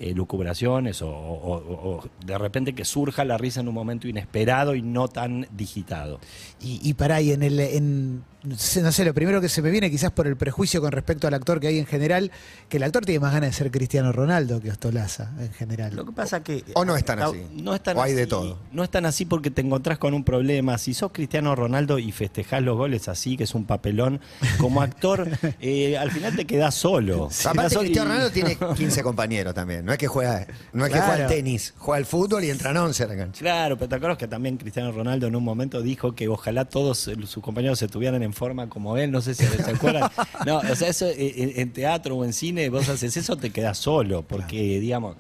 eh, 0.03 0.15
lucubraciones 0.15 1.01
o, 1.01 2.03
de 2.27 2.37
repente 2.37 2.75
que 2.75 2.85
surja 2.85 3.25
la 3.25 3.39
risa 3.39 3.61
en 3.61 3.69
un 3.69 3.75
momento 3.75 4.09
inesperado 4.09 4.75
y 4.75 4.83
no 4.83 5.07
tan 5.07 5.47
digitado. 5.53 6.19
Y, 6.61 6.81
y 6.83 6.95
para 6.95 7.17
ahí, 7.17 7.31
en 7.31 7.45
el, 7.45 7.61
en, 7.61 8.25
no 8.45 8.57
sé, 8.93 9.05
lo 9.05 9.15
primero 9.15 9.41
que 9.41 9.49
se 9.49 9.63
me 9.63 9.71
viene 9.71 9.91
quizás 9.91 10.11
por 10.11 10.27
el 10.27 10.37
prejuicio 10.37 10.81
con 10.81 10.91
respecto 10.93 11.27
al 11.29 11.35
actor 11.35 11.61
que 11.61 11.69
hay 11.69 11.79
en 11.79 11.87
general, 11.87 12.31
que 12.69 12.79
el 12.79 12.83
actor 12.83 13.05
tiene 13.05 13.21
más 13.21 13.33
ganas 13.33 13.51
de 13.51 13.57
ser 13.57 13.71
Cristiano 13.71 14.11
Ronaldo 14.13 14.61
que 14.61 14.71
Ostolaza 14.71 15.31
en 15.39 15.53
general. 15.53 15.95
Lo 15.95 16.05
que 16.05 16.13
pasa 16.13 16.43
que... 16.43 16.65
O 16.75 16.85
no 16.85 16.97
es 16.97 17.05
tan 17.05 17.21
Ah, 17.21 17.27
así. 17.27 17.41
No 17.55 17.75
es 17.75 17.83
tan 17.83 17.97
O 17.97 18.03
hay 18.03 18.15
de 18.15 18.27
todo. 18.27 18.59
No 18.73 18.83
es 18.83 18.91
tan 18.91 19.07
así 19.07 19.25
porque 19.27 19.51
te 19.51 19.61
encontrás 19.61 19.99
con 19.99 20.13
un 20.15 20.25
problema. 20.25 20.77
Si 20.79 20.93
sos 20.95 21.13
Cristiano 21.13 21.55
Ronaldo 21.55 21.99
y 21.99 22.11
festejás 22.11 22.63
los 22.63 22.77
goles 22.77 23.09
así, 23.09 23.37
que 23.37 23.45
es 23.45 23.55
un 23.55 23.65
papelón, 23.65 24.21
como 24.59 24.83
actor, 24.83 25.29
eh, 25.61 25.97
al 25.97 26.11
final 26.11 26.35
te 26.35 26.45
quedás 26.45 26.75
solo. 26.75 27.29
Te 27.29 27.49
Aparte, 27.49 27.59
quedás 27.59 27.73
solo 27.75 27.85
y- 27.85 27.87
Cristiano 27.87 28.09
Ronaldo 28.11 28.31
tiene 28.33 28.59
15 28.77 29.03
compañeros 29.05 29.55
también. 29.55 29.85
No 29.85 29.93
es 29.93 29.99
que 29.99 30.09
juega, 30.09 30.47
no 30.73 30.85
es 30.85 30.93
que 30.93 30.99
juega 30.99 31.15
al 31.15 31.27
tenis, 31.29 31.75
juega 31.79 31.99
al 31.99 32.07
fútbol 32.07 32.43
y 32.45 32.51
entran 32.51 32.77
11 32.77 33.05
a 33.05 33.07
la 33.07 33.17
cancha. 33.17 33.39
Claro, 33.41 33.77
pero 33.77 33.89
te 33.89 33.95
acuerdas 33.95 34.19
que 34.19 34.27
también 34.29 34.57
Cristiano 34.57 34.91
Ronaldo 34.91 35.27
en 35.29 35.37
un 35.37 35.45
momento 35.45 35.81
dijo 35.81 36.15
que 36.15 36.27
ojalá 36.29 36.65
todos 36.65 36.99
sus 37.27 37.43
compañeros 37.43 37.81
estuvieran 37.83 38.23
en 38.23 38.32
forma 38.33 38.69
como 38.69 38.97
él, 38.97 39.11
no 39.11 39.21
sé 39.21 39.35
si 39.35 39.45
se 39.45 39.71
acuerdan. 39.71 40.11
No, 40.47 40.59
o 40.59 40.75
sea, 40.75 40.89
eso 40.89 41.07
eh, 41.07 41.35
en, 41.37 41.53
en 41.61 41.73
teatro 41.73 42.17
o 42.17 42.25
en 42.25 42.33
cine, 42.33 42.69
vos 42.69 42.89
haces 42.89 43.17
eso, 43.17 43.37
te 43.37 43.51
quedas 43.51 43.79
solo, 43.79 44.23
porque, 44.23 44.81
digamos, 44.81 45.17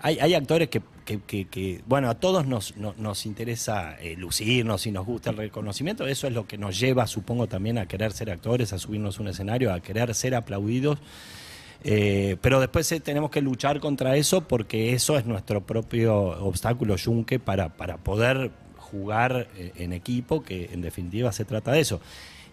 hay, 0.00 0.18
hay 0.20 0.34
actores 0.34 0.68
que, 0.68 0.80
que- 1.04 1.20
que- 1.20 1.46
que, 1.46 1.80
bueno, 1.86 2.08
a 2.10 2.14
todos 2.14 2.46
nos, 2.46 2.76
no- 2.76 2.94
nos 2.98 3.24
interesa 3.26 3.96
eh, 4.00 4.14
lucirnos 4.16 4.86
y 4.86 4.90
nos 4.92 5.06
gusta 5.06 5.30
el 5.30 5.36
reconocimiento, 5.36 6.06
eso 6.06 6.26
es 6.26 6.32
lo 6.32 6.46
que 6.46 6.58
nos 6.58 6.78
lleva, 6.78 7.06
supongo, 7.06 7.46
también 7.46 7.78
a 7.78 7.86
querer 7.86 8.12
ser 8.12 8.30
actores, 8.30 8.72
a 8.72 8.78
subirnos 8.78 9.18
a 9.18 9.22
un 9.22 9.28
escenario, 9.28 9.72
a 9.72 9.80
querer 9.80 10.14
ser 10.14 10.34
aplaudidos. 10.34 10.98
Eh, 11.84 12.36
pero 12.40 12.58
después 12.58 12.90
eh, 12.90 12.98
tenemos 12.98 13.30
que 13.30 13.40
luchar 13.40 13.78
contra 13.78 14.16
eso 14.16 14.40
porque 14.48 14.94
eso 14.94 15.16
es 15.16 15.26
nuestro 15.26 15.64
propio 15.64 16.16
obstáculo 16.44 16.96
yunque 16.96 17.38
para, 17.38 17.68
para 17.76 17.98
poder 17.98 18.50
jugar 18.78 19.46
en 19.54 19.92
equipo, 19.92 20.42
que 20.42 20.70
en 20.72 20.80
definitiva 20.80 21.30
se 21.30 21.44
trata 21.44 21.70
de 21.72 21.80
eso. 21.80 22.00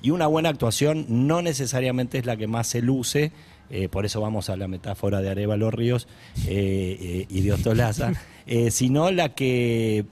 Y 0.02 0.12
una 0.12 0.28
buena 0.28 0.50
actuación 0.50 1.06
no 1.10 1.42
necesariamente 1.42 2.18
es 2.18 2.26
la 2.26 2.38
que 2.38 2.48
más 2.48 2.68
se 2.68 2.82
luce, 2.82 3.32
eh, 3.70 3.90
por 3.90 4.06
eso 4.06 4.22
vamos 4.22 4.50
a 4.50 4.58
la 4.58 4.68
metáfora 4.68 5.22
de 5.22 5.30
Arevalo 5.30 5.72
Ríos 5.72 6.08
eh, 6.48 6.98
eh, 7.00 7.26
y 7.30 7.42
de 7.42 7.54
Ostolaza, 7.54 8.14
sino 8.70 9.12
la 9.12 9.30
que 9.34 10.06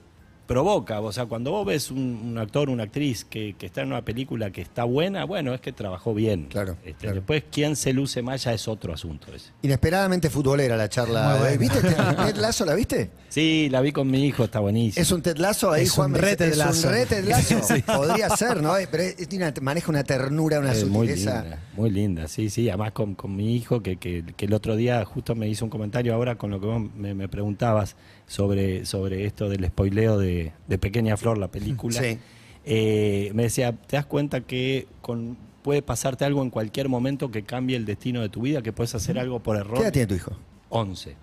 provoca. 0.46 1.00
O 1.00 1.12
sea, 1.12 1.26
cuando 1.26 1.50
vos 1.50 1.66
ves 1.66 1.90
un, 1.90 1.98
un 2.24 2.38
actor, 2.38 2.68
una 2.70 2.84
actriz 2.84 3.24
que, 3.24 3.54
que 3.58 3.66
está 3.66 3.82
en 3.82 3.88
una 3.88 4.02
película 4.02 4.50
que 4.50 4.60
está 4.60 4.84
buena, 4.84 5.24
bueno, 5.24 5.54
es 5.54 5.60
que 5.60 5.72
trabajó 5.72 6.14
bien. 6.14 6.46
Claro, 6.46 6.76
Este, 6.84 6.94
claro. 7.00 7.16
Después, 7.16 7.44
quién 7.50 7.76
se 7.76 7.92
luce 7.92 8.22
más 8.22 8.44
ya 8.44 8.52
es 8.52 8.68
otro 8.68 8.92
asunto 8.92 9.34
ese. 9.34 9.50
Inesperadamente 9.62 10.30
futbolera 10.30 10.76
la 10.76 10.88
charla. 10.88 11.30
Muy 11.30 11.38
bueno. 11.40 11.58
¿Viste 11.58 11.80
Ted 12.26 12.36
Lasso? 12.36 12.64
¿La 12.64 12.74
viste? 12.74 13.10
Sí, 13.28 13.68
la 13.70 13.80
vi 13.80 13.92
con 13.92 14.10
mi 14.10 14.24
hijo, 14.26 14.44
está 14.44 14.60
buenísimo. 14.60 15.02
Es 15.02 15.10
un 15.12 15.22
Ted 15.22 15.38
Lasso 15.38 15.70
ahí, 15.72 15.84
Es 15.84 15.92
Juan. 15.92 16.12
un 16.12 16.18
re 16.18 16.36
Ted 16.36 16.50
Es 16.52 16.56
Lasso. 16.58 16.86
un 16.88 16.94
re 16.94 17.06
Ted 17.06 17.24
Lasso. 17.24 17.56
Podría 17.86 18.28
ser, 18.30 18.62
¿no? 18.62 18.76
Eh, 18.76 18.86
Pero 18.90 19.02
es- 19.02 19.28
tiene 19.28 19.46
una- 19.48 19.54
maneja 19.60 19.90
una 19.90 20.04
ternura, 20.04 20.60
una 20.60 20.72
Eh, 20.74 20.84
muy 20.84 21.08
sutileza. 21.08 21.40
linda, 21.42 21.62
muy 21.74 21.90
linda, 21.90 22.28
sí, 22.28 22.50
sí. 22.50 22.68
Además 22.68 22.92
con, 22.92 23.14
con 23.14 23.34
mi 23.34 23.56
hijo, 23.56 23.82
que, 23.82 23.96
que- 23.96 24.24
que 24.36 24.44
el 24.46 24.52
otro 24.54 24.76
día 24.76 25.04
justo 25.04 25.34
me 25.34 25.48
hizo 25.48 25.64
un 25.64 25.70
comentario 25.70 26.14
ahora 26.14 26.36
con 26.36 26.50
lo 26.50 26.60
que 26.60 26.66
vos 26.66 26.82
me, 26.96 27.14
me 27.14 27.28
preguntabas 27.28 27.96
sobre, 28.26 28.86
sobre 28.86 29.26
esto 29.26 29.48
del 29.48 29.66
spoileo 29.66 30.18
de, 30.18 30.52
de 30.66 30.78
Pequeña 30.78 31.16
Flor, 31.16 31.38
la 31.38 31.48
película. 31.48 32.00
Sí. 32.02 32.18
Eh, 32.66 33.30
me 33.34 33.42
decía, 33.42 33.72
¿te 33.72 33.96
das 33.96 34.06
cuenta 34.06 34.40
que 34.40 34.86
con, 35.02 35.36
puede 35.62 35.82
pasarte 35.82 36.24
algo 36.24 36.42
en 36.42 36.50
cualquier 36.50 36.88
momento 36.88 37.30
que 37.30 37.42
cambie 37.42 37.76
el 37.76 37.84
destino 37.84 38.22
de 38.22 38.30
tu 38.30 38.42
vida, 38.42 38.62
que 38.62 38.72
puedes 38.72 38.94
hacer 38.94 39.18
algo 39.18 39.40
por 39.40 39.56
error? 39.56 39.76
¿Qué 39.76 39.82
edad 39.82 39.92
tiene 39.92 40.06
tu 40.06 40.14
hijo? 40.14 40.32
11. 40.70 41.14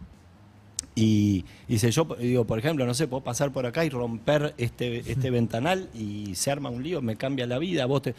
Y 0.94 1.46
dice, 1.68 1.90
yo 1.90 2.08
digo, 2.20 2.46
por 2.46 2.60
ejemplo, 2.60 2.86
no 2.86 2.94
sé, 2.94 3.08
puedo 3.08 3.24
pasar 3.24 3.52
por 3.52 3.66
acá 3.66 3.84
y 3.86 3.90
romper 3.90 4.54
este, 4.58 5.00
este 5.12 5.30
ventanal 5.32 5.90
y 5.96 6.36
se 6.36 6.52
arma 6.52 6.70
un 6.70 6.84
lío, 6.84 7.02
me 7.02 7.16
cambia 7.16 7.48
la 7.48 7.58
vida, 7.58 7.86
vos 7.86 8.04
te... 8.04 8.16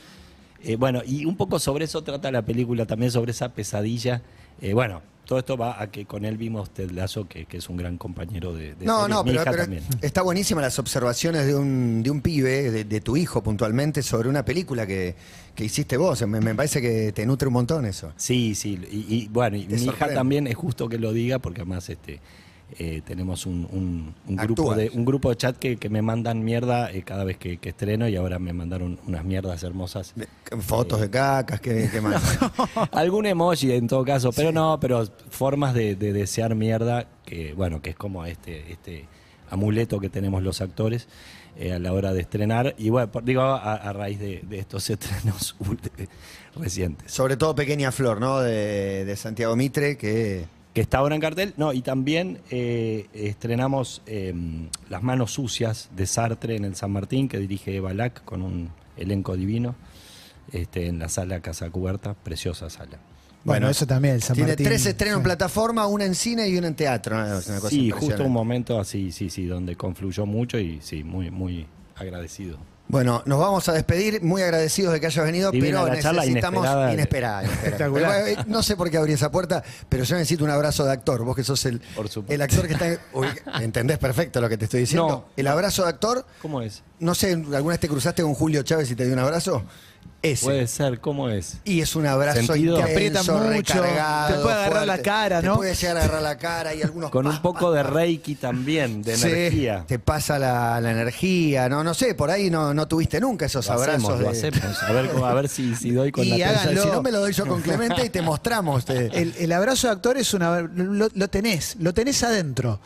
Eh, 0.65 0.77
bueno, 0.77 1.03
y 1.05 1.25
un 1.25 1.37
poco 1.37 1.59
sobre 1.59 1.87
eso 1.87 2.03
trata 2.03 2.31
la 2.31 2.43
película, 2.43 2.87
también 2.87 3.11
sobre 3.11 3.33
esa 3.33 3.53
pesadilla. 3.53 4.23
Eh, 4.61 4.75
bueno, 4.75 5.03
todo 5.25 5.39
esto 5.39 5.57
va 5.57 5.81
a 5.81 5.91
que 5.91 6.05
con 6.05 6.25
él 6.25 6.37
vimos 6.37 6.71
Ted 6.71 6.91
Lasso, 6.91 7.29
que, 7.29 7.45
que 7.47 7.57
es 7.59 7.69
un 7.69 7.77
gran 7.77 7.97
compañero 7.99 8.53
de, 8.55 8.75
de 8.75 8.85
No, 8.85 9.03
series. 9.03 9.09
no, 9.17 9.25
Mi 9.25 9.31
pero, 9.31 9.43
hija 9.43 9.51
pero 9.51 9.63
también. 9.65 9.85
está 10.01 10.23
buenísima 10.23 10.61
las 10.61 10.79
observaciones 10.79 11.47
de 11.47 11.55
un, 11.55 12.03
de 12.03 12.11
un 12.11 12.21
pibe, 12.21 12.71
de, 12.71 12.85
de 12.85 13.01
tu 13.01 13.17
hijo 13.17 13.43
puntualmente, 13.43 14.03
sobre 14.03 14.29
una 14.29 14.45
película 14.45 14.87
que, 14.87 15.15
que 15.55 15.65
hiciste 15.65 15.97
vos. 15.97 16.21
Me, 16.27 16.41
me 16.41 16.55
parece 16.55 16.81
que 16.83 17.13
te 17.13 17.25
nutre 17.25 17.47
un 17.49 17.55
montón 17.55 17.87
eso. 17.87 18.13
Sí, 18.17 18.55
sí, 18.55 18.79
y, 18.91 19.15
y 19.15 19.29
bueno, 19.29 19.57
y 19.57 19.67
mi 19.67 19.85
hija 19.85 20.13
también 20.13 20.47
es 20.47 20.57
justo 20.57 20.89
que 20.89 20.99
lo 20.99 21.13
diga, 21.13 21.39
porque 21.39 21.61
además 21.63 21.89
este 21.89 22.21
eh, 22.79 23.03
tenemos 23.05 23.47
un, 23.47 23.67
un- 23.71 24.15
un 24.27 24.37
grupo 24.37 24.75
de 24.75 24.91
un 24.95 25.05
grupo 25.05 25.31
de 25.31 25.37
chat 25.37 25.57
que, 25.57 25.77
que 25.77 25.89
me 25.89 26.03
mandan 26.03 26.43
mierda 26.45 26.91
eh, 26.91 27.03
cada 27.03 27.25
vez 27.25 27.37
que, 27.39 27.59
que 27.59 27.69
estreno 27.71 28.09
y 28.09 28.17
ahora 28.17 28.39
me 28.39 28.53
mandaron 28.53 28.99
unas 29.07 29.25
mierdas 29.25 29.63
hermosas. 29.63 30.13
De- 30.17 30.29
Fotos 30.61 31.01
de 31.01 31.11
cacas, 31.11 31.61
¿qué, 31.61 31.89
qué 31.91 32.01
más? 32.03 32.39
Algún 32.93 33.27
emoji 33.27 33.73
en 33.73 33.87
todo 33.89 34.05
caso, 34.05 34.31
pero 34.33 34.53
no, 34.53 34.79
pero 34.81 35.07
formas 35.31 35.75
de, 35.75 35.97
de 35.97 36.13
desear 36.13 36.55
mierda, 36.55 37.07
que 37.25 37.53
bueno, 37.55 37.81
que 37.83 37.91
es 37.91 37.97
como 37.97 38.25
este, 38.27 38.73
este 38.73 39.07
amuleto 39.51 40.01
que 40.01 40.09
tenemos 40.09 40.43
los 40.43 40.61
actores 40.63 41.09
eh, 41.57 41.73
a 41.75 41.79
la 41.79 41.93
hora 41.93 42.13
de 42.15 42.23
estrenar. 42.23 42.75
Y 42.79 42.89
bueno, 42.91 43.11
por- 43.13 43.25
digo, 43.25 43.43
a, 43.43 43.75
a 43.75 43.93
raíz 43.93 44.19
de, 44.19 44.41
de 44.49 44.59
estos 44.59 44.89
estrenos 44.91 45.55
recientes. 46.57 47.13
Sobre 47.13 47.37
todo 47.37 47.55
Pequeña 47.55 47.93
Flor, 47.93 48.21
¿no? 48.21 48.41
De, 48.41 49.05
de 49.05 49.17
Santiago 49.17 49.57
Mitre, 49.57 49.97
que 49.97 50.47
que 50.75 50.81
está 50.81 50.99
ahora 50.99 51.15
en 51.15 51.21
cartel. 51.21 51.55
No, 51.57 51.73
y 51.73 51.83
también 51.83 52.41
eh, 52.51 53.07
estrenamos 53.13 54.03
eh, 54.07 54.35
Las 54.89 55.03
manos 55.03 55.33
sucias 55.33 55.91
de 55.95 56.07
Sartre 56.07 56.57
en 56.57 56.65
el 56.65 56.77
San 56.77 56.91
Martín, 56.93 57.29
que 57.29 57.39
dirige 57.39 57.77
Eva 57.77 57.93
Lack 57.95 58.25
con 58.25 58.43
un 58.43 58.71
elenco 58.97 59.37
divino, 59.37 59.75
este, 60.53 60.87
en 60.87 60.99
la 60.99 61.09
sala 61.09 61.41
Casa 61.41 61.71
Cubierta, 61.71 62.15
preciosa 62.15 62.71
sala. 62.71 62.99
Bueno, 63.45 63.69
eso 63.69 63.87
también, 63.87 64.15
el 64.15 64.23
San 64.23 64.35
tiene 64.35 64.53
Martín. 64.53 64.67
tres 64.67 64.87
estrenos 64.87 65.17
en 65.19 65.25
plataforma, 65.25 65.87
una 65.89 66.05
en 66.05 66.15
cine 66.15 66.49
y 66.49 66.57
una 66.57 66.69
en 66.69 66.77
teatro. 66.77 67.17
¿no? 67.17 67.39
Es 67.39 67.49
una 67.49 67.59
cosa 67.59 67.71
Sí, 67.71 67.91
justo 67.91 68.25
un 68.25 68.33
momento 68.33 68.79
así, 68.79 69.11
sí, 69.11 69.31
sí, 69.31 69.47
donde 69.47 69.75
confluyó 69.77 70.27
mucho 70.27 70.59
y 70.59 70.81
sí, 70.81 71.03
muy, 71.03 71.31
muy 71.31 71.67
agradecido. 71.97 72.59
Bueno, 72.93 73.23
nos 73.25 73.39
vamos 73.39 73.67
a 73.71 73.73
despedir, 73.73 74.23
muy 74.23 74.43
agradecidos 74.43 74.93
de 74.93 75.01
que 75.01 75.07
hayas 75.07 75.25
venido, 75.25 75.51
Divina 75.51 75.83
pero 75.83 75.95
necesitamos 75.95 76.27
inesperada. 76.27 76.93
inesperada. 76.93 77.43
inesperada. 77.43 77.43
Espectacular. 77.65 78.23
Pero, 78.27 78.41
eh, 78.43 78.45
no 78.47 78.63
sé 78.63 78.77
por 78.77 78.91
qué 78.91 78.99
abrí 78.99 79.15
esa 79.15 79.31
puerta, 79.33 79.65
pero 79.89 80.05
yo 80.05 80.15
necesito 80.15 80.45
un 80.45 80.51
abrazo 80.51 80.85
de 80.85 80.93
actor. 80.93 81.25
Vos 81.25 81.35
que 81.35 81.43
sos 81.43 81.65
el, 81.65 81.81
Por 81.81 82.11
supuesto. 82.11 82.35
el 82.35 82.43
actor 82.43 82.67
que 82.67 82.75
está. 82.75 83.01
Uy, 83.15 83.29
entendés 83.63 83.97
perfecto 83.97 84.43
lo 84.43 84.49
que 84.51 84.59
te 84.59 84.67
estoy 84.67 84.81
diciendo. 84.81 85.09
No. 85.09 85.25
El 85.39 85.47
abrazo 85.47 85.85
de 85.85 85.89
actor, 85.89 86.27
¿Cómo 86.43 86.61
es? 86.61 86.83
no 86.99 87.15
sé, 87.15 87.33
¿alguna 87.33 87.69
vez 87.73 87.81
te 87.81 87.89
cruzaste 87.89 88.23
con 88.23 88.35
Julio 88.35 88.63
Chávez 88.63 88.91
y 88.91 88.95
te 88.95 89.07
dio 89.07 89.15
un 89.15 89.21
abrazo? 89.21 89.63
Ese. 90.25 90.45
Puede 90.45 90.69
ser, 90.69 91.01
¿cómo 91.01 91.29
es? 91.31 91.57
Y 91.65 91.81
es 91.81 91.97
un 91.97 92.07
abrazo 92.07 92.43
Sentido. 92.45 92.77
intenso, 92.79 92.93
Aprieta 92.93 93.23
mucho, 93.25 93.49
recargado, 93.83 94.37
te 94.37 94.41
puede 94.41 94.55
agarrar 94.55 94.87
la 94.87 94.99
cara, 95.03 95.43
¿no? 95.43 95.51
Te 95.55 95.57
puede 95.57 95.75
llegar 95.75 95.97
a 95.97 96.01
agarrar 96.05 96.23
la 96.23 96.39
cara 96.39 96.75
y 96.77 96.83
algunos 96.83 97.11
Con 97.11 97.27
un 97.27 97.43
poco 97.43 97.73
de 97.73 97.83
reiki 97.83 98.37
también, 98.37 99.03
de 99.03 99.17
Sí, 99.17 99.27
energía. 99.27 99.85
Te 99.89 99.99
pasa 99.99 100.39
la, 100.39 100.81
la 100.81 100.93
energía, 100.93 101.69
no, 101.69 101.83
no 101.83 101.93
sé, 101.93 102.15
por 102.15 102.31
ahí 102.31 102.51
no, 102.51 102.73
no 102.73 102.87
tuviste 102.87 103.19
nunca 103.21 103.47
esos 103.47 103.67
Lo 103.67 103.73
abrazos. 103.73 104.11
hacemos, 104.11 104.21
lo 104.21 104.31
hacemos. 104.31 104.83
A 104.85 104.93
ver, 104.93 105.11
cómo- 105.11 105.27
a 105.27 105.35
ver 105.35 105.49
si, 105.49 105.75
si 105.75 105.91
doy 105.91 106.13
con 106.13 106.23
Y 106.25 106.39
la 106.39 106.51
háganlo. 106.51 106.83
Si 106.85 106.89
no 106.89 107.03
me 107.03 107.11
lo 107.11 107.19
doy 107.19 107.33
yo 107.33 107.45
con 107.45 107.61
Clemente 107.63 108.07
y 108.07 108.09
te 108.11 108.23
mostramos. 108.23 108.85
te- 108.85 109.07
El, 109.21 109.35
el 109.37 109.51
abrazo 109.51 109.89
de 109.89 109.93
actor 109.95 110.17
es 110.19 110.33
una. 110.35 110.61
Lo, 110.61 111.09
lo 111.13 111.29
tenés, 111.31 111.75
lo 111.81 111.93
tenés 111.95 112.23
adentro. 112.23 112.79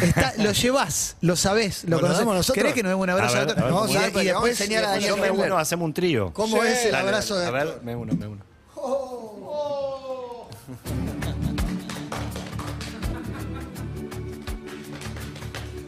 Está- 0.00 0.32
lo 0.38 0.52
llevás, 0.52 1.16
lo 1.22 1.34
sabés, 1.34 1.82
lo 1.84 1.90
¿Nos 1.90 1.96
lo 1.96 2.00
conocés. 2.02 2.18
damos 2.20 2.36
nosotros? 2.36 2.54
¿Querés 2.62 2.74
que 2.74 2.84
nos 2.84 2.90
demos 2.90 3.02
un 3.02 3.10
abrazo 3.10 3.34
A 3.34 3.38
ver, 3.40 3.46
de 3.46 3.52
actor? 3.52 3.64
a 3.64 3.66
ver, 3.66 3.74
Vamos 3.74 3.90
y, 3.90 4.20
y 4.20 4.24
después, 4.26 4.50
enseñar 4.60 4.84
a 4.84 4.90
después- 4.92 5.08
Yo 5.08 5.16
me 5.16 5.30
uno, 5.32 5.58
hacemos 5.58 5.84
un 5.86 5.92
trío. 5.92 6.32
¿Cómo 6.32 6.62
es 6.64 6.84
el 6.86 6.92
Dale, 6.92 7.08
abrazo 7.08 7.36
de 7.38 7.46
A 7.46 7.50
ver, 7.50 7.80
me 7.82 7.94
uno, 7.96 8.12
me 8.14 8.26
uno. 8.26 8.42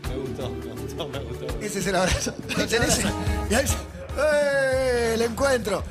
Me 0.08 0.16
gustó, 0.16 0.50
me 0.50 0.72
gustó, 0.82 1.08
me 1.08 1.18
gustó. 1.20 1.46
Ese 1.60 1.78
es 1.80 1.86
el 1.86 1.96
abrazo. 1.96 2.34
Lo 2.56 2.66
tenés- 2.66 3.00
y 3.50 3.54
ahí 3.54 3.66
se- 3.66 3.74
¡Eh! 4.18 5.12
El 5.14 5.22
encuentro. 5.22 5.82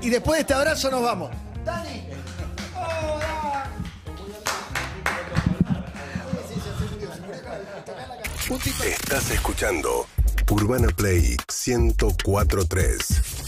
Y 0.00 0.10
después 0.10 0.36
de 0.38 0.40
este 0.42 0.54
abrazo 0.54 0.90
nos 0.90 1.02
vamos. 1.02 1.30
Dani. 1.64 2.04
Estás 8.84 9.30
escuchando 9.30 10.06
Urbana 10.50 10.88
Play 10.88 11.36
1043. 11.66 13.47